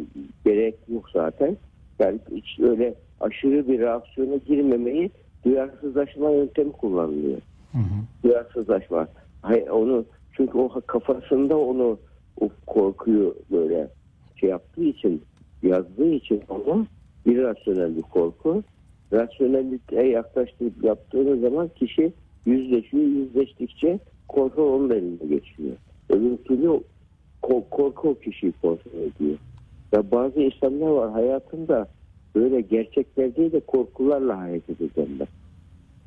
gerek 0.44 0.74
yok 0.88 1.10
zaten. 1.12 1.56
Yani 1.98 2.18
hiç 2.32 2.60
öyle 2.60 2.94
aşırı 3.20 3.68
bir 3.68 3.78
reaksiyona 3.78 4.36
girmemeyi 4.36 5.10
duyarsızlaşma 5.44 6.30
yöntemi 6.30 6.72
kullanılıyor. 6.72 7.38
Hı 7.72 7.78
hı. 7.78 8.24
Duyarsızlaşma. 8.24 9.08
Hayır, 9.42 9.68
onu 9.68 10.04
çünkü 10.32 10.58
o 10.58 10.80
kafasında 10.86 11.58
onu 11.58 11.98
o 12.40 12.48
korkuyu 12.66 13.34
böyle 13.50 13.88
şey 14.36 14.50
yaptığı 14.50 14.84
için 14.84 15.22
yazdığı 15.62 16.10
için 16.10 16.42
onu 16.48 16.86
irrasyonel 17.26 17.96
bir 17.96 18.02
korku. 18.02 18.62
Rasyonelliğe 19.12 20.10
yaklaştırıp 20.10 20.84
yaptığınız 20.84 21.40
zaman 21.40 21.68
kişi 21.68 22.12
yüzleşiyor. 22.46 23.02
Yüzleştikçe 23.04 23.98
korku 24.28 24.62
onun 24.62 24.90
eline 24.90 25.26
geçiyor. 25.36 25.76
Öbür 26.10 26.36
türlü 26.36 26.80
ko- 27.42 27.68
korku 27.70 28.08
o 28.08 28.14
kişiyi 28.14 28.52
kontrol 28.52 28.98
ediyor. 28.98 29.38
Ya 29.94 30.10
bazı 30.10 30.40
insanlar 30.40 30.86
var 30.90 31.10
hayatında 31.10 31.86
böyle 32.36 32.60
gerçekler 32.60 33.36
değil 33.36 33.52
de 33.52 33.60
korkularla 33.60 34.38
hareket 34.38 34.80
edenler. 34.80 35.28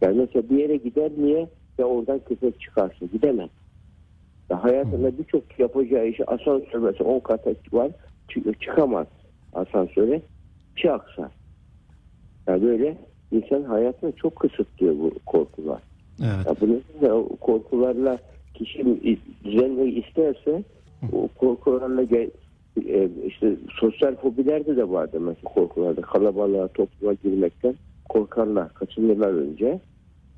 Yani 0.01 0.17
mesela 0.17 0.49
bir 0.49 0.57
yere 0.57 0.75
gider 0.75 1.11
niye? 1.17 1.49
Ya 1.77 1.85
oradan 1.85 2.19
köpek 2.19 2.59
çıkarsın. 2.59 3.09
Gidemez. 3.13 3.49
Ya 4.49 4.63
hayatında 4.63 5.17
birçok 5.17 5.59
yapacağı 5.59 6.07
işi 6.07 6.25
asansör 6.25 6.79
mesela 6.79 7.09
10 7.09 7.19
kata 7.19 7.55
var. 7.73 7.91
Çık- 8.27 8.61
çıkamaz 8.61 9.07
asansöre. 9.53 10.21
Bir 10.77 10.93
aksar. 10.93 11.31
Yani 12.47 12.63
böyle 12.63 12.97
insan 13.31 13.63
hayatını 13.63 14.11
çok 14.11 14.35
kısıtlıyor 14.35 14.95
bu 14.99 15.11
korkular. 15.25 15.81
Evet. 16.19 16.45
Ya 16.45 16.55
bu 16.61 16.65
nedenle 16.65 17.13
o 17.13 17.35
korkularla 17.35 18.17
kişi 18.53 18.85
düzenlemek 19.43 20.05
isterse 20.05 20.63
o 21.11 21.27
korkularla 21.27 22.03
gel, 22.03 22.29
e, 22.87 23.09
işte 23.25 23.55
sosyal 23.79 24.15
fobilerde 24.15 24.77
de 24.77 24.89
vardı 24.89 25.19
mesela 25.19 25.53
korkularda 25.53 26.01
kalabalığa 26.01 26.67
topluma 26.67 27.13
girmekten 27.13 27.75
korkarlar 28.09 28.73
kaçınırlar 28.73 29.33
önce 29.33 29.79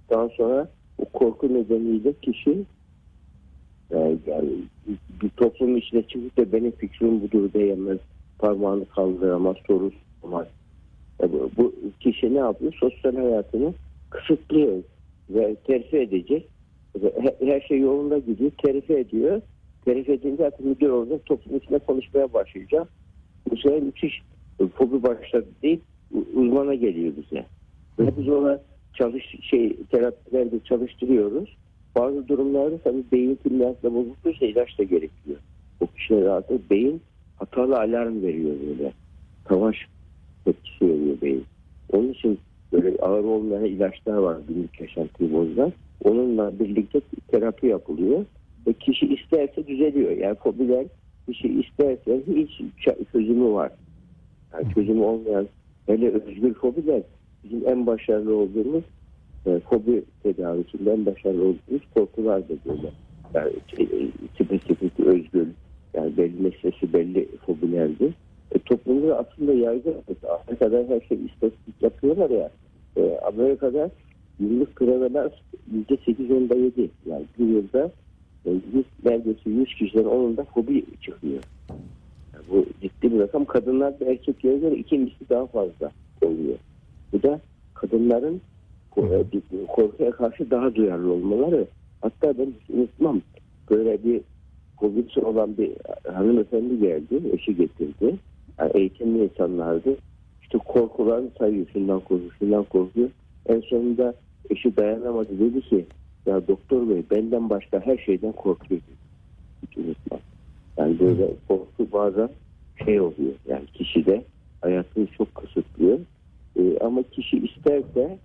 daha 0.09 0.29
sonra 0.29 0.67
o 0.97 1.05
korku 1.05 1.53
nedeniyle 1.53 2.13
kişi 2.13 2.65
yani, 3.89 4.17
yani 4.27 4.49
bir 5.21 5.29
toplumun 5.29 5.75
içine 5.75 6.03
çıkıp 6.03 6.37
da 6.37 6.51
benim 6.51 6.71
fikrim 6.71 7.21
budur 7.21 7.53
diyemez 7.53 7.97
parmağını 8.39 8.85
kaldıramaz 8.85 9.55
soru 9.67 9.91
sormaz. 10.21 10.47
Bu, 11.57 11.73
kişi 11.99 12.33
ne 12.33 12.37
yapıyor? 12.37 12.73
Sosyal 12.79 13.15
hayatını 13.15 13.73
kısıtlıyor 14.09 14.83
ve 15.29 15.55
terfi 15.55 15.97
edecek. 15.97 16.49
Her, 17.45 17.61
şey 17.61 17.79
yolunda 17.79 18.17
gidiyor. 18.17 18.51
Terfi 18.65 18.93
ediyor. 18.93 19.41
Terfi 19.85 20.11
edince 20.11 20.45
artık 20.45 20.65
müdür 20.65 20.89
olacak. 20.89 21.25
Toplum 21.25 21.57
içinde 21.57 21.79
konuşmaya 21.79 22.33
başlayacak. 22.33 22.87
Bu 23.51 23.57
sefer 23.57 23.81
müthiş 23.81 24.21
fobi 24.75 25.03
başladı 25.03 25.47
değil 25.63 25.79
uzmana 26.33 26.75
geliyor 26.75 27.13
bize. 27.17 27.45
Ve 27.99 28.17
biz 28.17 28.29
ona 28.29 28.61
çalış 28.93 29.23
şey 29.41 29.77
terapilerde 29.91 30.59
çalıştırıyoruz. 30.59 31.57
Bazı 31.95 32.27
durumlarda 32.27 32.77
tabii 32.77 33.03
beyin 33.11 33.39
kimyasıyla 33.43 33.95
bozulduysa 33.95 34.45
ilaç 34.45 34.79
da 34.79 34.83
gerekiyor. 34.83 35.37
O 35.79 35.87
kişilere 35.87 36.29
artık 36.29 36.71
beyin 36.71 37.01
hatalı 37.35 37.75
alarm 37.75 38.23
veriyor 38.23 38.55
böyle. 38.67 38.93
Savaş 39.49 39.75
tepkisi 40.45 40.89
veriyor 40.89 41.21
beyin. 41.21 41.45
Onun 41.91 42.09
için 42.09 42.39
böyle 42.73 42.97
ağır 42.97 43.23
olmayan 43.23 43.65
ilaçlar 43.65 44.17
var 44.17 44.37
günlük 44.47 44.81
yaşantıyı 44.81 45.33
bozan. 45.33 45.73
Onunla 46.03 46.59
birlikte 46.59 47.01
terapi 47.27 47.67
yapılıyor 47.67 48.25
ve 48.67 48.73
kişi 48.73 49.13
isterse 49.13 49.67
düzeliyor. 49.67 50.11
Yani 50.11 50.35
fobiler 50.35 50.85
kişi 51.27 51.47
isterse 51.47 52.21
hiç 52.27 52.61
çözümü 53.11 53.53
var. 53.53 53.71
Yani 54.53 54.73
çözümü 54.73 55.03
olmayan 55.03 55.47
hele 55.85 56.09
özgür 56.09 56.53
fobiler 56.53 57.01
bizim 57.43 57.67
en 57.67 57.87
başarılı 57.87 58.35
olduğumuz 58.35 58.83
e, 59.45 59.59
fobi 59.59 60.03
tedavisinde 60.23 60.91
en 60.91 61.05
başarılı 61.05 61.41
olduğumuz 61.41 61.81
korkulardır 61.95 62.57
böyle. 62.65 62.91
Yani 63.33 63.51
şey, 63.75 63.85
e, 63.85 64.09
spesifik 64.43 64.99
özgür 64.99 65.47
yani 65.93 66.17
belli 66.17 66.41
meselesi 66.41 66.93
belli 66.93 67.27
fobilerdir. 67.45 68.13
E, 68.51 68.59
toplumda 68.59 69.07
da 69.07 69.19
aslında 69.19 69.53
yaygın. 69.53 69.95
Amerika'da 70.47 70.77
her 70.77 71.01
şey 71.01 71.25
istatistik 71.25 71.81
yapıyorlar 71.81 72.29
ya. 72.29 72.49
E, 72.97 73.19
Amerika'da 73.19 73.91
yıllık 74.39 74.81
yüzde 75.73 75.97
sekiz 76.05 76.31
onda 76.31 76.55
yedi. 76.55 76.89
Yani 77.05 77.25
bir 77.39 77.45
yılda 77.45 77.91
e, 78.45 78.51
yüz, 78.51 78.85
neredeyse 79.05 79.49
yüz 79.49 79.75
kişiden 79.75 80.05
onun 80.05 80.37
da 80.37 80.43
fobi 80.43 80.85
çıkıyor. 81.01 81.43
Yani 82.33 82.45
bu 82.51 82.65
ciddi 82.81 83.13
bir 83.13 83.19
rakam. 83.19 83.45
Kadınlar 83.45 83.99
da 83.99 84.05
erkeklere 84.05 84.57
göre 84.57 84.75
iki 84.75 85.11
daha 85.29 85.45
fazla 85.45 85.91
oluyor. 86.21 86.57
Bu 87.13 87.23
da 87.23 87.39
kadınların 87.73 88.41
e, 88.97 89.65
korkuya 89.67 90.11
karşı 90.11 90.51
daha 90.51 90.75
duyarlı 90.75 91.11
olmaları. 91.11 91.67
Hatta 92.01 92.37
ben 92.37 92.45
hiç 92.45 92.69
unutmam. 92.69 93.21
Böyle 93.69 94.03
bir 94.03 94.21
fobisi 94.79 95.21
olan 95.21 95.57
bir 95.57 95.71
hanımefendi 96.13 96.79
geldi. 96.79 97.21
Eşi 97.33 97.55
getirdi. 97.55 98.15
Yani 98.59 98.71
eğitimli 98.73 99.23
insanlardı. 99.23 99.97
İşte 100.41 100.57
korkularını 100.57 101.29
sayıyor. 101.37 101.67
Şundan 101.73 101.99
korkuyor, 101.99 102.35
şundan 102.39 102.63
korkuyor. 102.63 103.09
En 103.45 103.59
sonunda 103.59 104.13
eşi 104.49 104.77
dayanamadı. 104.77 105.39
Dedi 105.39 105.61
ki 105.61 105.85
ya 106.25 106.47
doktor 106.47 106.89
bey 106.89 107.03
benden 107.11 107.49
başka 107.49 107.79
her 107.79 107.97
şeyden 107.97 108.31
korkuyor. 108.31 108.81
dedi. 109.75 109.95
Yani 110.77 110.99
böyle 110.99 111.27
korku 111.47 111.91
bazen 111.91 112.29
şey 112.85 113.01
oluyor. 113.01 113.33
Yani 113.47 113.65
kişide 113.65 114.23
hayatını 114.61 115.07
çok 115.07 115.35
kısıtlıyor. 115.35 115.99
Ee, 116.59 116.77
ama 116.81 117.03
kişi 117.03 117.37
isterse 117.37 118.19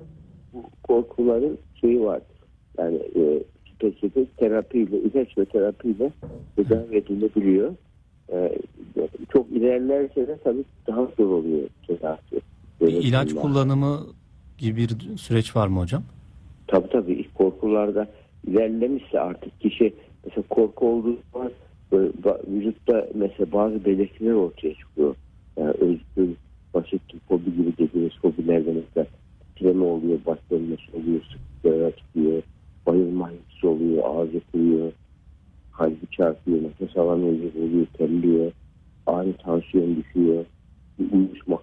bu 0.53 0.63
korkuların 0.83 1.59
şeyi 1.81 2.01
var. 2.01 2.21
Yani 2.79 2.97
e, 2.97 3.43
spesifik 3.75 4.37
terapiyle, 4.37 4.99
ilaç 4.99 5.39
ve 5.39 5.45
terapiyle 5.45 6.13
tedavi 6.57 6.97
edilebiliyor. 6.97 7.75
Ee, 8.33 8.59
çok 9.33 9.51
ilerlerse 9.51 10.29
de 10.29 10.39
tabii 10.45 10.65
daha 10.87 11.09
zor 11.17 11.31
oluyor 11.31 11.69
tedavisi. 11.87 12.41
Böyle 12.81 12.99
İlaç 12.99 13.27
durumlar. 13.29 13.43
kullanımı 13.43 14.01
gibi 14.59 14.77
bir 14.77 15.17
süreç 15.17 15.57
var 15.57 15.67
mı 15.67 15.81
hocam? 15.81 16.03
Tabii 16.67 16.89
tabii 16.89 17.13
ilk 17.13 17.35
korkularda 17.35 18.09
ilerlemişse 18.47 19.21
artık 19.21 19.61
kişi 19.61 19.95
mesela 20.25 20.45
korku 20.51 20.89
olduğu 20.89 21.17
zaman 21.33 21.53
vücutta 22.49 23.09
mesela 23.15 23.53
bazı 23.53 23.85
belirtiler 23.85 24.33
ortaya 24.33 24.75
çıkıyor. 24.75 25.15
Yani 25.57 25.71
özgür, 25.71 26.37
basit 26.75 27.03
fobi 27.29 27.57
gibi 27.57 27.73
dediğimiz 27.79 28.13
fobilerde 28.23 28.73
mesela 28.73 29.07
titreme 29.55 29.85
oluyor, 29.85 30.19
baş 30.27 30.39
dönmesi 30.51 30.83
oluyor, 30.93 31.23
sıkıntılara 31.23 31.91
çıkıyor, 31.91 32.43
bayılma 32.87 33.31
hissi 33.31 33.67
oluyor, 33.67 34.03
ağız 34.05 34.35
yakıyor, 34.35 34.93
çarpıyor, 36.51 36.63
nefes 36.63 36.97
alamıyor, 36.97 37.55
oluyor, 37.55 37.87
terliyor, 37.87 38.53
ani 39.07 39.33
tansiyon 39.33 39.97
düşüyor, 39.97 40.45
uyuşma 41.13 41.59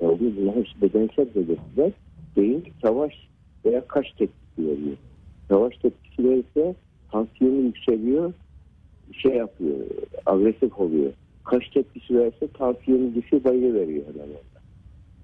ne 0.00 0.08
oluyor? 0.08 0.32
Bunlar 0.36 0.56
hepsi 0.56 0.82
bedensel 0.82 1.26
belirtiler. 1.34 1.92
Beyin 2.36 2.64
savaş 2.82 3.12
veya 3.64 3.86
kaç 3.88 4.06
tepkisi 4.12 4.68
veriyor. 4.68 4.96
Savaş 5.48 5.76
tepkisi 5.76 6.24
verirse 6.24 6.74
tansiyonu 7.12 7.60
yükseliyor, 7.60 8.32
şey 9.12 9.34
yapıyor, 9.34 9.76
agresif 10.26 10.80
oluyor. 10.80 11.12
Kaç 11.44 11.68
tepkisi 11.68 12.14
verirse 12.14 12.48
tansiyonu 12.58 13.14
düşüyor, 13.14 13.44
bayılı 13.44 13.74
veriyor 13.74 14.04
hemen 14.06 14.28
orada. 14.28 14.58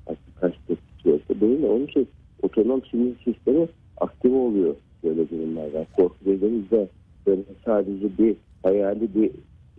Artık 0.06 0.36
kaç 0.36 0.54
tepkisi 0.66 1.08
verirse 1.08 1.40
beyin 1.40 1.62
onun 1.62 1.86
için 1.86 2.08
otonom 2.42 2.82
sinir 2.90 3.14
sistemi 3.24 3.68
aktif 4.00 4.32
oluyor 4.32 4.74
böyle 5.04 5.30
durumlarda. 5.30 5.86
Korku 5.96 6.16
dediğimizde 6.24 6.88
böyle 7.26 7.42
sadece 7.64 8.18
bir 8.18 8.36
hayali 8.64 9.14
bir 9.14 9.30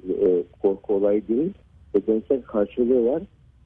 e, 0.10 0.44
korku 0.62 0.94
olayı 0.94 1.28
değil, 1.28 1.54
bedensel 1.96 2.42
karşılığı 2.42 3.06
var. 3.06 3.22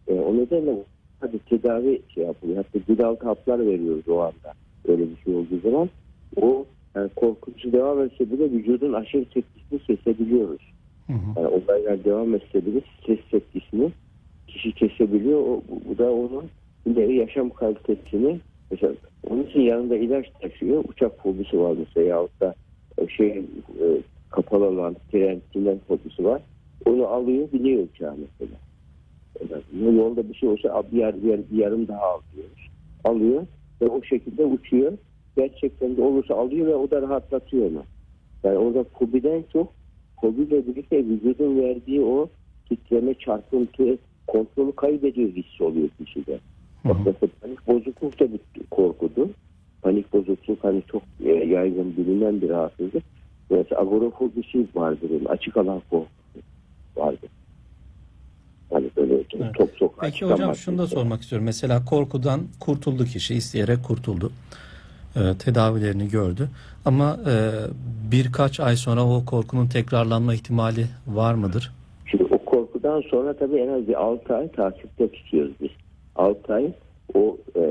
E, 0.07 0.13
o 0.13 0.37
nedenle 0.37 0.75
hadi 1.19 1.39
tedavi 1.39 2.01
şey 2.13 2.23
yapılıyor. 2.23 2.65
Hatta 2.73 3.07
altı 3.07 3.25
haplar 3.25 3.59
veriyoruz 3.59 4.07
o 4.07 4.19
anda. 4.19 4.53
Öyle 4.87 5.03
bir 5.09 5.17
şey 5.25 5.35
olduğu 5.35 5.59
zaman 5.63 5.89
o 6.35 6.65
yani 6.95 7.09
korkutucu 7.15 7.71
devam 7.71 8.01
etse 8.01 8.31
bile 8.31 8.51
vücudun 8.51 8.93
aşırı 8.93 9.25
tepkisini 9.25 9.79
kesebiliyoruz. 9.79 10.61
Hı 11.07 11.13
hı. 11.13 11.39
Yani 11.39 11.47
olaylar 11.47 12.03
devam 12.03 12.35
etse 12.35 12.65
bile 12.65 12.81
stres 12.97 13.19
tepkisini 13.31 13.91
kişi 14.47 14.71
kesebiliyor. 14.71 15.39
O, 15.39 15.61
bu, 15.69 15.81
bu 15.89 15.97
da 15.97 16.11
onun 16.11 16.45
ileri 16.85 17.15
yaşam 17.15 17.49
kalitesini 17.49 18.39
mesela 18.71 18.93
onun 19.29 19.43
için 19.43 19.59
yanında 19.59 19.97
ilaç 19.97 20.25
taşıyor. 20.41 20.83
Uçak 20.87 21.23
fobisi 21.23 21.59
var 21.59 21.75
mesela 21.79 22.07
yahut 22.07 22.41
da 22.41 22.55
e, 22.97 23.07
şey 23.07 23.29
e, 23.29 23.85
kapalı 24.29 24.65
alan 24.65 24.95
tren, 25.11 25.41
tren 25.53 25.79
fobisi 25.87 26.25
var. 26.25 26.41
Onu 26.85 27.07
alıyor 27.07 27.51
biliyor 27.51 27.83
uçağı 27.83 28.15
mesela. 28.17 28.57
Yani 29.79 29.97
yolda 29.97 30.29
bir 30.29 30.33
şey 30.33 30.49
olsa 30.49 30.83
bir, 30.91 30.97
yer, 30.97 31.23
bir, 31.23 31.27
yer, 31.27 31.39
bir 31.51 31.57
yarım 31.57 31.87
daha 31.87 32.01
alıyoruz. 32.01 32.69
Alıyor 33.03 33.45
ve 33.81 33.87
o 33.87 34.03
şekilde 34.03 34.45
uçuyor. 34.45 34.93
Gerçekten 35.37 35.97
de 35.97 36.01
olursa 36.01 36.35
alıyor 36.35 36.67
ve 36.67 36.75
o 36.75 36.91
da 36.91 37.01
rahatlatıyor 37.01 37.71
onu. 37.71 37.83
Yani 38.43 38.57
orada 38.57 38.83
fobiden 38.83 39.43
çok 39.53 39.73
fobiyle 40.21 40.67
birlikte 40.67 40.97
vücudun 40.97 41.61
verdiği 41.61 42.01
o 42.01 42.29
titreme, 42.69 43.13
çarpıntı, 43.13 43.97
kontrolü 44.27 44.71
kaybediyor 44.71 45.29
hissi 45.29 45.63
oluyor 45.63 45.89
kişide. 45.89 46.39
Bak 46.85 46.97
mesela 47.05 47.31
panik 47.41 47.67
bozukluk 47.67 48.19
da 48.19 48.33
bir 48.33 48.39
korkudur. 48.71 49.27
Panik 49.81 50.13
bozukluk 50.13 50.63
hani 50.63 50.83
çok 50.91 51.01
e, 51.25 51.31
yaygın 51.31 51.97
bilinen 51.97 52.41
bir 52.41 52.49
rahatsızlık. 52.49 53.03
Mesela 53.49 53.81
agorafobisi 53.81 54.67
vardır. 54.75 55.09
onun, 55.09 55.25
Açık 55.25 55.57
alan 55.57 55.81
korkusu 55.89 56.39
vardır. 56.97 57.29
Hani 58.73 58.89
böyle 58.97 59.13
Evet. 59.13 59.55
top 59.55 59.69
sok 59.77 59.97
Peki 60.01 60.25
hocam 60.25 60.55
şunu 60.55 60.77
da 60.77 60.87
sormak 60.87 61.21
istiyorum. 61.21 61.45
Mesela 61.45 61.85
korkudan 61.85 62.41
kurtuldu 62.59 63.05
kişi, 63.05 63.35
isteyerek 63.35 63.83
kurtuldu. 63.83 64.31
Ee, 65.15 65.37
tedavilerini 65.39 66.09
gördü. 66.09 66.49
Ama 66.85 67.19
e, 67.27 67.33
birkaç 68.11 68.59
ay 68.59 68.75
sonra 68.75 69.05
o 69.05 69.25
korkunun 69.25 69.67
tekrarlanma 69.67 70.33
ihtimali 70.33 70.85
var 71.07 71.33
mıdır? 71.33 71.71
Şimdi 72.05 72.23
o 72.23 72.37
korkudan 72.37 73.01
sonra 73.01 73.33
tabii 73.33 73.57
en 73.57 73.67
az 73.67 73.87
bir 73.87 74.01
6 74.01 74.35
ay 74.35 74.51
takipte 74.51 75.11
tutuyoruz 75.11 75.53
biz. 75.61 75.69
6 76.15 76.53
ay 76.53 76.73
o 77.13 77.37
e, 77.55 77.61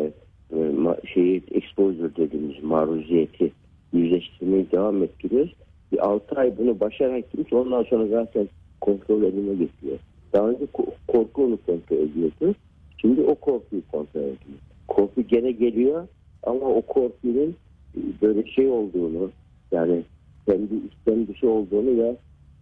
e, 0.53 0.73
şeyi 1.15 1.43
exposure 1.51 2.17
dediğimiz 2.17 2.63
maruziyeti 2.63 3.53
yüzleştirmeyi 3.93 4.71
devam 4.71 5.03
ettiriyoruz. 5.03 5.53
Bir 5.93 6.07
6 6.07 6.35
ay 6.35 6.59
bunu 6.59 6.81
başararak 6.81 7.33
gitmiş 7.33 7.53
ondan 7.53 7.83
sonra 7.83 8.07
zaten 8.07 8.49
kontrol 8.81 9.23
eline 9.23 9.55
getiriyor. 9.55 9.99
Daha 10.33 10.49
önce 10.49 10.65
ko- 10.65 10.93
korku 11.07 11.45
onu 11.45 11.59
kontrol 11.67 11.97
ediyordu. 11.97 12.55
Şimdi 12.99 13.21
o 13.21 13.35
korkuyu 13.35 13.83
kontrol 13.93 14.21
ediyor. 14.21 14.59
Korku 14.89 15.23
gene 15.23 15.53
geliyor 15.53 16.09
ama 16.43 16.67
o 16.67 16.83
korkunun 16.83 17.57
e, 17.97 18.01
böyle 18.23 18.47
şey 18.51 18.69
olduğunu 18.69 19.31
yani 19.73 20.03
kendi 20.47 20.75
istem 20.75 21.27
dışı 21.27 21.51
olduğunu 21.51 22.03
ve 22.03 22.17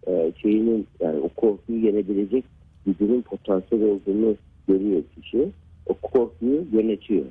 e, 0.07 0.31
şeyinin 0.41 0.87
yani 0.99 1.19
o 1.19 1.29
korkuyu 1.29 1.85
yenebilecek 1.85 2.43
gücünün 2.85 3.21
potansiyel 3.21 3.83
olduğunu 3.83 4.35
görüyor 4.67 5.03
kişi. 5.15 5.49
O 5.85 5.93
korkuyu 5.93 6.65
yönetiyor. 6.71 7.25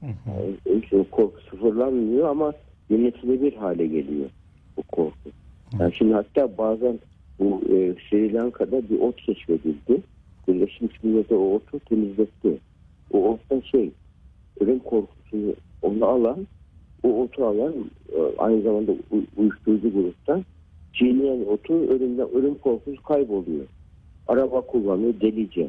Hı 0.00 0.06
hı. 0.06 0.72
Yani 0.92 1.04
korku 1.10 1.40
sıfırlanmıyor 1.50 2.28
ama 2.28 2.52
yönetilebilir 2.90 3.52
hale 3.52 3.86
geliyor 3.86 4.30
o 4.78 4.82
korku. 4.82 5.30
Yani 5.80 5.94
şimdi 5.94 6.12
hatta 6.14 6.58
bazen 6.58 6.98
bu 7.38 7.60
e, 7.70 7.94
Sri 8.10 8.32
Lanka'da 8.32 8.88
bir 8.90 9.00
ot 9.00 9.16
keşfedildi. 9.16 10.02
Birleşmiş 10.48 11.02
Milletler 11.02 11.36
o 11.36 11.54
otu 11.54 11.78
temizletti. 11.78 12.58
O 13.12 13.32
ottan 13.32 13.60
şey 13.60 13.90
ölüm 14.60 14.78
korkusunu 14.78 15.54
onu 15.82 16.04
alan 16.04 16.46
o 17.02 17.22
otu 17.22 17.46
alan 17.46 17.74
e, 18.12 18.18
aynı 18.38 18.62
zamanda 18.62 18.92
uyuşturucu 19.36 19.92
gruptan 19.92 20.44
çiğneyen 20.92 21.44
otu 21.46 21.74
ölümden 21.74 22.28
ölüm 22.34 22.54
korkusu 22.54 23.02
kayboluyor. 23.02 23.66
Araba 24.28 24.60
kullanıyor 24.60 25.14
delice. 25.20 25.68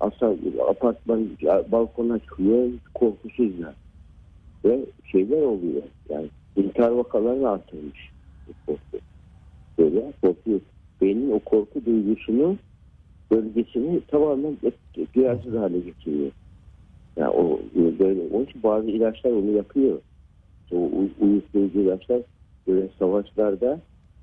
Aslında 0.00 0.64
apartman 0.70 1.28
balkona 1.72 2.18
çıkıyor 2.18 2.68
korkusuzca. 2.94 3.74
Ve 4.64 4.80
şeyler 5.12 5.42
oluyor. 5.42 5.82
Yani 6.08 6.26
intihar 6.56 6.90
vakalarını 6.90 7.50
artırmış 7.50 8.11
korku. 8.66 8.98
Böyle 9.78 10.12
korku 10.22 10.60
beynin 11.00 11.30
o 11.30 11.38
korku 11.38 11.84
duygusunu 11.84 12.58
bölgesini 13.32 14.00
tamamen 14.00 14.56
duyarsız 15.14 15.54
hale 15.54 15.78
getiriyor. 15.78 16.30
Yani 17.16 17.30
o 17.30 17.60
böyle 17.74 18.20
onun 18.34 18.44
için 18.44 18.62
bazı 18.62 18.90
ilaçlar 18.90 19.30
onu 19.30 19.50
yapıyor. 19.50 20.00
O 20.72 20.76
uy- 20.76 21.12
uyuşturucu 21.20 21.80
ilaçlar 21.80 22.22
böyle 22.68 22.88
savaşlarda 22.98 23.80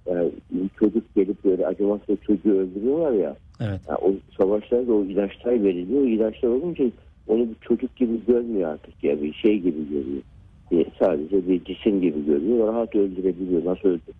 yani 0.08 0.32
çocuk 0.80 1.16
gelip 1.16 1.44
böyle 1.44 1.68
acımasız 1.68 2.18
çocuğu 2.22 2.54
öldürüyorlar 2.54 3.12
ya. 3.12 3.36
Evet. 3.62 3.82
Yani 3.88 3.98
o 4.02 4.14
savaşlarda 4.38 4.94
o 4.94 5.04
ilaçlar 5.04 5.64
veriliyor. 5.64 6.02
O 6.02 6.06
ilaçlar 6.06 6.50
olunca 6.50 6.86
onu 7.28 7.50
bir 7.50 7.56
çocuk 7.62 7.96
gibi 7.96 8.26
görmüyor 8.26 8.72
artık 8.72 9.04
ya 9.04 9.22
bir 9.22 9.34
şey 9.34 9.60
gibi 9.60 9.90
görüyor. 9.90 10.22
Bir- 10.72 10.88
sadece 11.00 11.48
bir 11.48 11.64
cisim 11.64 12.02
gibi 12.02 12.26
görüyor. 12.26 12.68
Rahat 12.68 12.96
öldürebiliyor. 12.96 13.66
Nasıl 13.66 13.90
öldürebiliyor? 13.90 14.20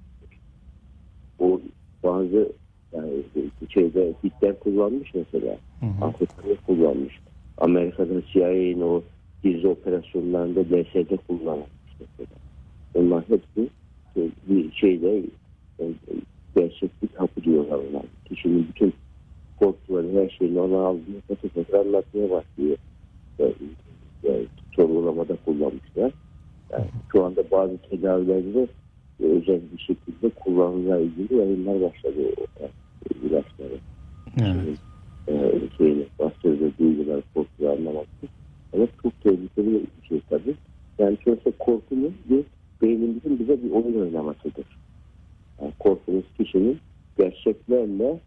O 1.40 1.62
bazı 2.04 2.52
yani 2.94 3.24
şeyde 3.70 4.14
Hitler 4.24 4.60
kullanmış 4.60 5.14
mesela. 5.14 5.58
Afrika'da 6.02 6.56
kullanmış. 6.56 7.20
Amerika'da 7.58 8.22
CIA'nin 8.34 8.82
o 8.82 9.02
gizli 9.44 9.68
operasyonlarında 9.68 10.60
LSD 10.60 11.18
kullanmış 11.28 11.70
mesela. 12.00 12.40
Onlar 12.94 13.24
hepsi 13.30 13.70
e, 14.18 14.22
bir 14.50 14.72
şeyde 14.72 15.24
e, 15.80 15.86
gerçeklik 16.56 17.20
hapı 17.20 17.44
diyorlar 17.44 17.80
onlar. 17.90 18.04
Kişinin 18.26 18.68
bütün 18.68 18.94
korkuları 19.58 20.12
her 20.12 20.30
şeyini 20.30 20.60
ona 20.60 20.80
aldığını 20.80 21.22
tekrar 21.28 21.50
tekrar 21.50 21.80
anlatmaya 21.80 22.30
başlıyor. 22.30 22.78
E, 23.40 23.54
e, 24.28 24.46
sorgulamada 24.76 25.36
kullanmışlar. 25.46 26.12
Yani 26.74 26.86
şu 27.12 27.24
anda 27.26 27.52
bazı 27.52 27.78
tedavilerde 27.78 28.68
e, 29.24 29.26
özel 29.26 29.62
bir 29.74 29.78
şekilde 29.80 30.30
kullanımla 30.30 31.00
ilgili 31.00 31.36
yayınlar 31.38 31.82
başladı 31.82 32.20
o 32.38 32.46
tarz 32.60 32.72
ilaçları 33.24 33.80
Evet. 34.42 34.80
e, 35.28 35.60
şeyini 35.78 36.06
bastırdığı 36.20 36.78
duygular, 36.80 37.22
korkuyu 37.34 37.70
anlamak 37.70 38.08
için. 38.18 38.30
Ama 38.74 38.88
çok 39.04 39.22
tehlikeli 39.22 39.74
bir 40.02 40.08
şey 40.08 40.22
tabii. 40.30 40.56
Yani 41.00 41.18
sonuçta 41.26 41.52
korkumuz 41.60 42.14
bir 42.30 42.44
beynimizin 42.82 43.40
bize 43.40 43.64
bir 43.64 43.72
oyun 43.72 44.02
oynamasıdır. 44.02 44.66
Yani 45.62 45.74
korkumuz 45.80 46.24
kişinin 46.38 46.80
gerçeklerle 47.18 48.20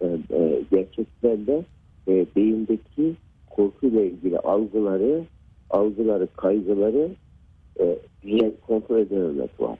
e, 0.00 0.06
e, 0.30 0.62
gerçeklerle 0.70 1.64
e, 2.08 2.26
beyindeki 2.36 3.14
korkuyla 3.50 4.02
ilgili 4.04 4.38
algıları, 4.38 5.24
algıları, 5.70 6.28
kaygıları 6.36 7.10
e, 7.80 7.98
güzel 8.22 8.52
kontrol 8.66 8.98
edememek 8.98 9.60
var. 9.60 9.78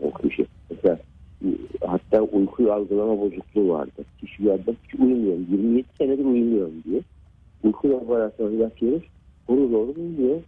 O 0.00 0.10
kişi. 0.12 0.46
Mesela 0.70 0.98
hatta 1.86 2.22
uykuyu 2.22 2.72
algılama 2.72 3.20
bozukluğu 3.20 3.68
vardı. 3.68 4.04
Kişi 4.20 4.44
bir 4.44 4.50
adam 4.50 4.74
hiç 4.84 4.94
uyumuyorum. 5.00 5.46
27 5.50 5.86
senedir 5.98 6.24
uyumuyorum 6.24 6.82
diyor. 6.84 7.02
Uyku 7.64 7.90
laboratuvarına 7.90 8.62
yatıyoruz. 8.62 9.02
Doğru 9.48 9.72
doğru 9.72 9.94
uyuyor. 10.00 10.40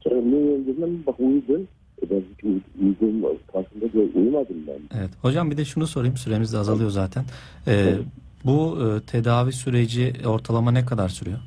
Sonra 0.00 0.20
ne 0.20 0.36
uyandığında 0.36 1.06
bak 1.06 1.20
uyudun. 1.20 1.68
E 2.02 2.10
ben 2.10 2.16
hiç 2.32 2.44
uy- 2.44 2.60
uyuduğum 2.82 3.38
farkında 3.52 3.92
değil, 3.92 4.10
uyumadım 4.14 4.64
ben. 4.66 4.98
Evet. 4.98 5.10
Hocam 5.22 5.47
bir 5.47 5.47
de 5.58 5.64
şunu 5.64 5.86
sorayım. 5.86 6.16
Süremiz 6.16 6.52
de 6.52 6.58
azalıyor 6.58 6.90
zaten. 6.90 7.24
Ee, 7.66 7.94
bu 8.44 8.78
e, 8.82 9.00
tedavi 9.00 9.52
süreci 9.52 10.12
ortalama 10.26 10.70
ne 10.70 10.84
kadar 10.84 11.08
sürüyor? 11.08 11.38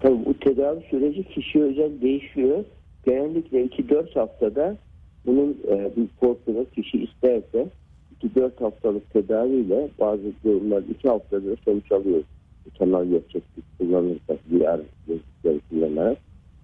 Tabii 0.00 0.24
bu 0.26 0.34
tedavi 0.34 0.84
süreci 0.90 1.24
kişiye 1.24 1.64
özel 1.64 2.00
değişiyor. 2.02 2.64
Genellikle 3.06 3.64
2-4 3.64 4.14
haftada 4.14 4.76
bunun 5.26 5.56
e, 5.68 5.90
bir 5.96 6.06
korkunu 6.20 6.66
kişi 6.74 7.04
isterse 7.04 7.66
2-4 8.22 8.50
haftalık 8.58 9.10
tedaviyle 9.12 9.88
bazı 10.00 10.22
durumlar 10.44 10.82
2 10.98 11.08
haftada 11.08 11.56
sonuç 11.64 11.92
alıyor. 11.92 12.22
sanal 12.78 13.04
gerçeklik 13.04 13.78
kullanırsak 13.78 14.38
VR 14.50 14.80
gözlükleri 15.06 15.60
kullanarak 15.70 16.18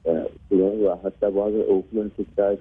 e, 0.07 0.29
kullanılır. 0.49 0.99
Hatta 1.03 1.35
bazen 1.37 1.61
okumanın 1.61 2.13
tekrarı 2.17 2.59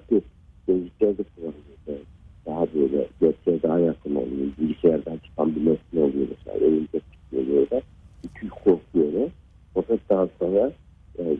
gözlükler 0.66 1.18
de 1.18 1.22
kullanılıyor. 1.36 2.06
Daha 2.46 2.66
böyle 2.74 3.06
gerçeğe 3.20 3.62
daha 3.62 3.78
yakın 3.78 4.14
oluyor. 4.14 4.48
Bilgisayardan 4.60 5.18
çıkan 5.18 5.56
bir 5.56 5.60
nesne 5.60 6.00
oluyor 6.00 6.26
mesela. 6.30 6.66
Elinde 6.66 7.00
çıkıyor 7.12 7.62
orada. 7.62 7.82
İki 8.24 8.48
korkuyor. 8.48 9.30
Fakat 9.74 10.00
daha 10.10 10.28
sonra 10.38 10.72
e, 11.18 11.36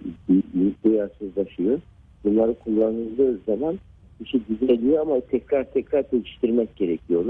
duyarsızlaşıyor. 0.85 1.81
Bunları 2.25 2.55
kullanıldığı 2.55 3.39
zaman 3.47 3.79
işi 4.21 4.41
düzeliyor 4.49 5.01
ama 5.01 5.21
tekrar 5.21 5.73
tekrar 5.73 6.03
pekiştirmek 6.03 6.77
gerekiyor. 6.77 7.25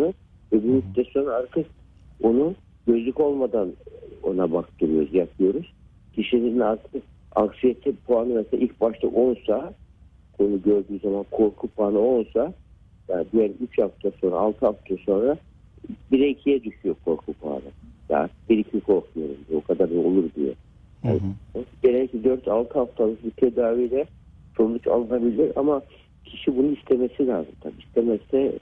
Ve 0.53 0.63
bu 0.63 0.67
müddet 0.67 1.07
sonra 1.07 1.33
artık 1.33 1.67
onu 2.23 2.55
gözlük 2.87 3.21
olmadan 3.21 3.73
ona 4.23 4.53
baktırıyoruz, 4.53 5.15
yapıyoruz. 5.15 5.73
Kişinin 6.15 6.61
artık 6.61 7.03
anksiyete 7.37 7.93
puanı 7.93 8.35
mesela 8.35 8.65
ilk 8.65 8.81
başta 8.81 9.09
10 9.09 9.37
sa 9.47 9.73
onu 10.39 10.63
gördüğü 10.63 10.99
zaman 10.99 11.25
korku 11.31 11.69
puanı 11.69 11.99
10 11.99 12.27
sa 12.35 12.53
yani 13.11 13.27
diğer 13.33 13.51
3 13.61 13.79
hafta 13.79 14.11
sonra 14.21 14.37
6 14.37 14.67
hafta 14.67 14.95
sonra 15.07 15.37
1'e 16.13 16.33
2'ye 16.33 16.65
düşüyor 16.65 16.95
korku 17.05 17.33
puanı. 17.33 17.61
Ya 18.09 18.31
1-2 18.51 18.81
korkuyorum 18.81 19.37
diyor. 19.49 19.63
O 19.65 19.67
kadar 19.67 19.91
da 19.91 19.99
olur 19.99 20.25
diyor. 20.37 20.55
Hı. 21.03 21.21
Genellikle 21.83 22.19
4-6 22.19 22.73
haftalık 22.75 23.25
bir 23.25 23.31
tedaviyle 23.31 24.07
sonuç 24.57 24.87
alınabilir 24.87 25.53
ama 25.57 25.83
kişi 26.25 26.57
bunu 26.57 26.73
istemesi 26.73 27.27
lazım. 27.27 27.53
Tabii 27.61 27.83
istemezse 27.89 28.59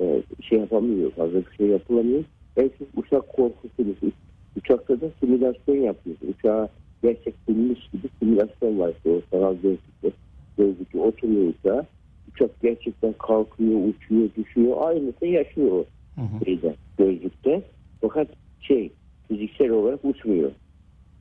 e, 0.00 0.22
şey 0.48 0.58
yapamıyor. 0.58 1.10
Fazla 1.10 1.38
bir 1.38 1.56
şey 1.56 1.66
yapılamıyor. 1.66 2.24
Belki 2.56 2.86
uçak 2.96 3.28
korkusu 3.28 3.82
gibi. 3.82 4.12
Uçakta 4.56 5.00
da 5.00 5.06
simülasyon 5.20 5.76
yapıyorsun. 5.76 6.34
Uçağa 6.38 6.68
gerçek 7.02 7.34
binmiş 7.48 7.88
gibi 7.92 8.08
simülasyon 8.18 8.78
var. 8.78 8.92
İşte 8.96 9.10
o 9.10 9.20
sanal 9.30 9.54
gözlükle. 9.54 10.10
Gözlükle 10.58 11.00
oturuyor 11.00 11.52
uçağa. 11.58 11.86
Uçak 12.34 12.60
gerçekten 12.62 13.12
kalkıyor, 13.12 13.80
uçuyor, 13.88 14.28
düşüyor. 14.36 14.76
Aynısı 14.80 15.26
yaşıyor 15.26 15.70
o 15.72 15.84
Hı 16.16 16.20
hı. 16.20 16.44
şeyde, 16.44 16.74
gözlükte. 16.98 17.62
Fakat 18.00 18.28
şey 18.60 18.90
fiziksel 19.28 19.70
olarak 19.70 20.04
uçmuyor. 20.04 20.50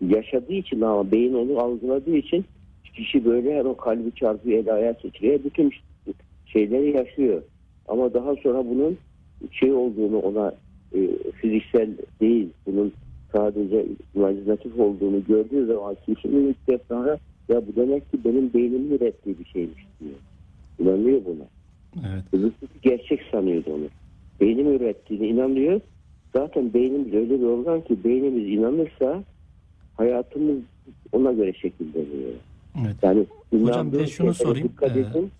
Yaşadığı 0.02 0.54
için 0.54 0.82
ama 0.82 1.12
beyin 1.12 1.34
onu 1.34 1.60
algıladığı 1.60 2.16
için 2.16 2.46
kişi 2.96 3.26
böyle 3.26 3.56
her 3.56 3.66
o 3.66 3.78
kalbi 3.78 4.12
çarpıyor, 4.12 4.60
el 4.60 4.74
ayağı 4.74 4.94
titriyor. 4.94 5.40
Bütün 5.44 5.72
şeyleri 6.46 6.98
yaşıyor. 6.98 7.42
Ama 7.88 8.14
daha 8.14 8.36
sonra 8.36 8.66
bunun 8.70 8.98
şey 9.52 9.74
olduğunu 9.74 10.20
ona 10.20 10.54
e, 10.94 11.00
fiziksel 11.42 11.90
değil, 12.22 12.50
bunun 12.68 12.94
sadece 13.32 13.86
imajinatif 14.16 14.80
olduğunu 14.80 15.24
gördüğü 15.28 15.66
zaman 15.66 15.96
kişi 16.06 16.32
bir 16.32 16.38
müddet 16.38 16.82
sonra 16.88 17.20
ya 17.50 17.68
bu 17.68 17.76
demek 17.76 18.12
ki 18.12 18.18
benim 18.26 18.54
beynimin 18.54 18.92
ürettiği 18.92 19.40
bir 19.40 19.46
şeymiş 19.46 19.86
diyor. 20.00 20.16
İnanıyor 20.80 21.22
buna. 21.26 21.44
Evet. 22.12 22.24
Öbürsü 22.34 22.54
gerçek 22.82 23.20
sanıyordu 23.32 23.70
onu. 23.74 23.86
Beynim 24.42 24.74
ürettiğine 24.74 25.28
inanıyor. 25.28 25.82
Zaten 26.36 26.74
beynimiz 26.74 27.14
öyle 27.14 27.40
bir 27.40 27.46
organ 27.46 27.82
ki 27.82 28.04
beynimiz 28.04 28.50
inanırsa 28.50 29.24
hayatımız 29.98 30.58
ona 31.12 31.32
göre 31.32 31.54
şekilleniyor. 31.54 32.32
Evet. 32.86 32.96
Yani 33.02 33.26
Hocam 33.52 33.92
bir 33.92 34.00
de 34.00 34.08
şunu 34.08 34.34
sorayım. 34.34 34.70
Dikkat 34.70 34.98
Ee, 34.98 35.00
edin. 35.00 35.32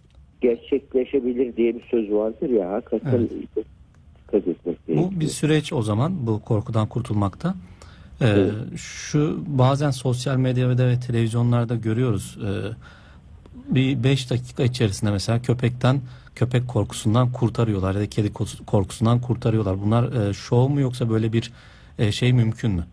Gerçekleşebilir 0.42 1.56
diye 1.56 1.76
bir 1.76 1.84
söz 1.92 2.12
vardır 2.12 2.50
ya. 2.50 2.72
Hakikaten 2.72 3.10
Evet. 3.20 3.32
dikkat 3.32 4.48
etmek 4.48 4.88
gerekiyor. 4.88 5.12
Bu 5.16 5.20
bir 5.20 5.28
süreç 5.28 5.74
o 5.74 5.82
zaman 5.82 6.28
bu 6.28 6.42
korkudan 6.42 6.88
kurtulmakta. 6.90 7.56
Ee, 8.22 8.26
Evet. 8.28 8.52
Şu 8.78 9.44
bazen 9.48 9.92
sosyal 9.92 10.38
medyada 10.38 10.88
ve 10.88 11.00
televizyonlarda 11.00 11.76
görüyoruz. 11.76 12.38
Ee, 12.44 12.48
bir 13.68 14.04
5 14.04 14.32
dakika 14.32 14.64
içerisinde 14.64 15.12
mesela 15.12 15.42
köpekten 15.42 16.02
köpek 16.36 16.68
korkusundan 16.68 17.32
kurtarıyorlar 17.32 17.96
ya 17.96 18.02
da 18.02 18.10
kedi 18.10 18.34
korkusundan 18.66 19.22
kurtarıyorlar. 19.22 19.82
Bunlar 19.86 20.30
e, 20.30 20.34
şov 20.34 20.68
mu 20.70 20.82
yoksa 20.82 21.10
böyle 21.10 21.34
bir 21.34 21.52
e, 22.00 22.12
şey 22.12 22.34
mümkün 22.34 22.72
mü? 22.72 22.84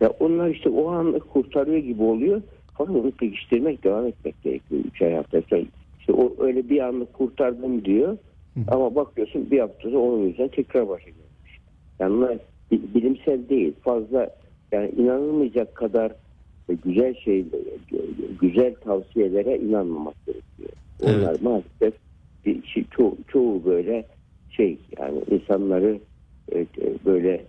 Ya 0.00 0.10
onlar 0.10 0.48
işte 0.48 0.68
o 0.68 0.90
anlık 0.90 1.30
kurtarıyor 1.30 1.78
gibi 1.78 2.02
oluyor. 2.02 2.42
Fakat 2.74 2.96
onu 2.96 3.10
pekiştirmek, 3.10 3.84
devam 3.84 4.06
etmek 4.06 4.42
gerekiyor. 4.42 4.80
Üç 4.84 5.02
ay 5.02 5.14
hafta 5.14 5.42
sonra. 5.50 5.62
İşte 6.00 6.12
o 6.12 6.34
öyle 6.38 6.68
bir 6.68 6.80
anlık 6.80 7.12
kurtardım 7.12 7.84
diyor. 7.84 8.18
Hı. 8.54 8.60
Ama 8.68 8.94
bakıyorsun 8.94 9.50
bir 9.50 9.60
hafta 9.60 9.82
sonra 9.82 9.98
onun 9.98 10.26
yüzden 10.26 10.48
tekrar 10.48 10.88
başa 10.88 11.04
gelmiş. 11.04 11.60
Yani 11.98 12.14
bunlar 12.14 12.38
bi- 12.70 12.94
bilimsel 12.94 13.48
değil. 13.48 13.72
Fazla 13.84 14.30
yani 14.72 14.90
inanılmayacak 14.90 15.74
kadar 15.74 16.12
güzel 16.74 17.14
şey, 17.14 17.44
güzel 18.40 18.74
tavsiyelere 18.74 19.58
inanmamak 19.58 20.14
gerekiyor. 20.26 20.70
Onlar 21.02 21.30
Evet. 21.30 21.42
maalesef 21.42 21.94
bir 22.46 22.66
şey, 22.66 22.82
ço- 22.82 23.16
çoğu 23.28 23.64
böyle 23.64 24.04
şey 24.50 24.78
yani 24.98 25.20
insanları 25.30 26.00
e, 26.52 26.60
e, 26.60 26.66
böyle 27.04 27.44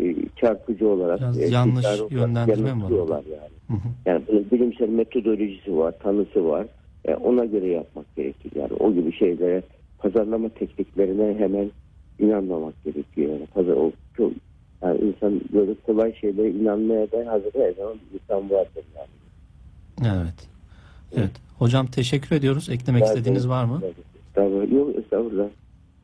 e, 0.00 0.14
çarpıcı 0.36 0.88
olarak 0.88 1.20
Biraz 1.20 1.38
e, 1.38 1.46
yanlış 1.46 1.86
yönlendirme 2.10 2.70
var 3.08 3.24
yani. 3.30 3.58
Hı 3.68 3.74
hı. 3.74 3.88
Yani 4.06 4.22
bunun 4.28 4.50
bilimsel 4.50 4.88
metodolojisi 4.88 5.76
var, 5.76 5.94
tanısı 5.98 6.44
var. 6.44 6.66
E, 7.04 7.14
ona 7.14 7.44
göre 7.44 7.66
yapmak 7.66 8.16
gerekir. 8.16 8.52
Yani 8.54 8.72
o 8.72 8.92
gibi 8.92 9.12
şeylere 9.12 9.62
pazarlama 9.98 10.48
tekniklerine 10.48 11.38
hemen 11.38 11.70
inanmamak 12.18 12.84
gerekiyor. 12.84 13.32
Yani 13.32 13.46
pazar, 13.46 13.72
o, 13.72 13.92
çok, 14.14 14.32
yani 14.82 14.98
insan 15.00 15.40
böyle 15.52 15.74
kolay 15.86 16.14
şeylere 16.20 16.50
inanmaya 16.50 17.12
da 17.12 17.32
hazır 17.32 17.50
her 17.54 17.72
zaman 17.72 17.96
insan 18.14 18.50
vardır 18.50 18.84
yani. 18.96 19.08
Evet. 20.16 20.48
Evet. 21.16 21.30
Hocam 21.58 21.86
teşekkür 21.86 22.36
ediyoruz. 22.36 22.68
Eklemek 22.68 23.04
istediğiniz 23.04 23.48
var 23.48 23.64
mı? 23.64 23.82
Estağfurullah. 24.28 24.72
Yok 24.72 24.96
estağfurullah. 24.98 25.48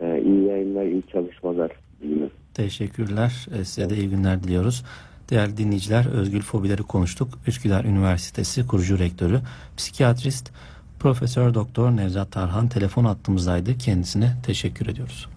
E, 0.00 0.22
iyi 0.22 0.44
yayınlar, 0.44 0.84
iyi 0.84 1.02
çalışmalar. 1.12 1.72
diliyorum. 2.02 2.30
Teşekkürler. 2.54 3.46
E, 3.60 3.64
Size 3.64 3.90
de 3.90 3.96
iyi 3.96 4.10
günler 4.10 4.42
diliyoruz. 4.42 4.84
Değerli 5.30 5.56
dinleyiciler, 5.56 6.06
özgül 6.12 6.40
fobileri 6.42 6.82
konuştuk. 6.82 7.28
Üsküdar 7.46 7.84
Üniversitesi 7.84 8.66
kurucu 8.66 8.98
rektörü, 8.98 9.40
psikiyatrist 9.76 10.50
Profesör 11.00 11.54
Doktor 11.54 11.90
Nevzat 11.90 12.32
Tarhan 12.32 12.68
telefon 12.68 13.04
attığımızdaydı. 13.04 13.78
Kendisine 13.78 14.32
teşekkür 14.46 14.86
ediyoruz. 14.86 15.28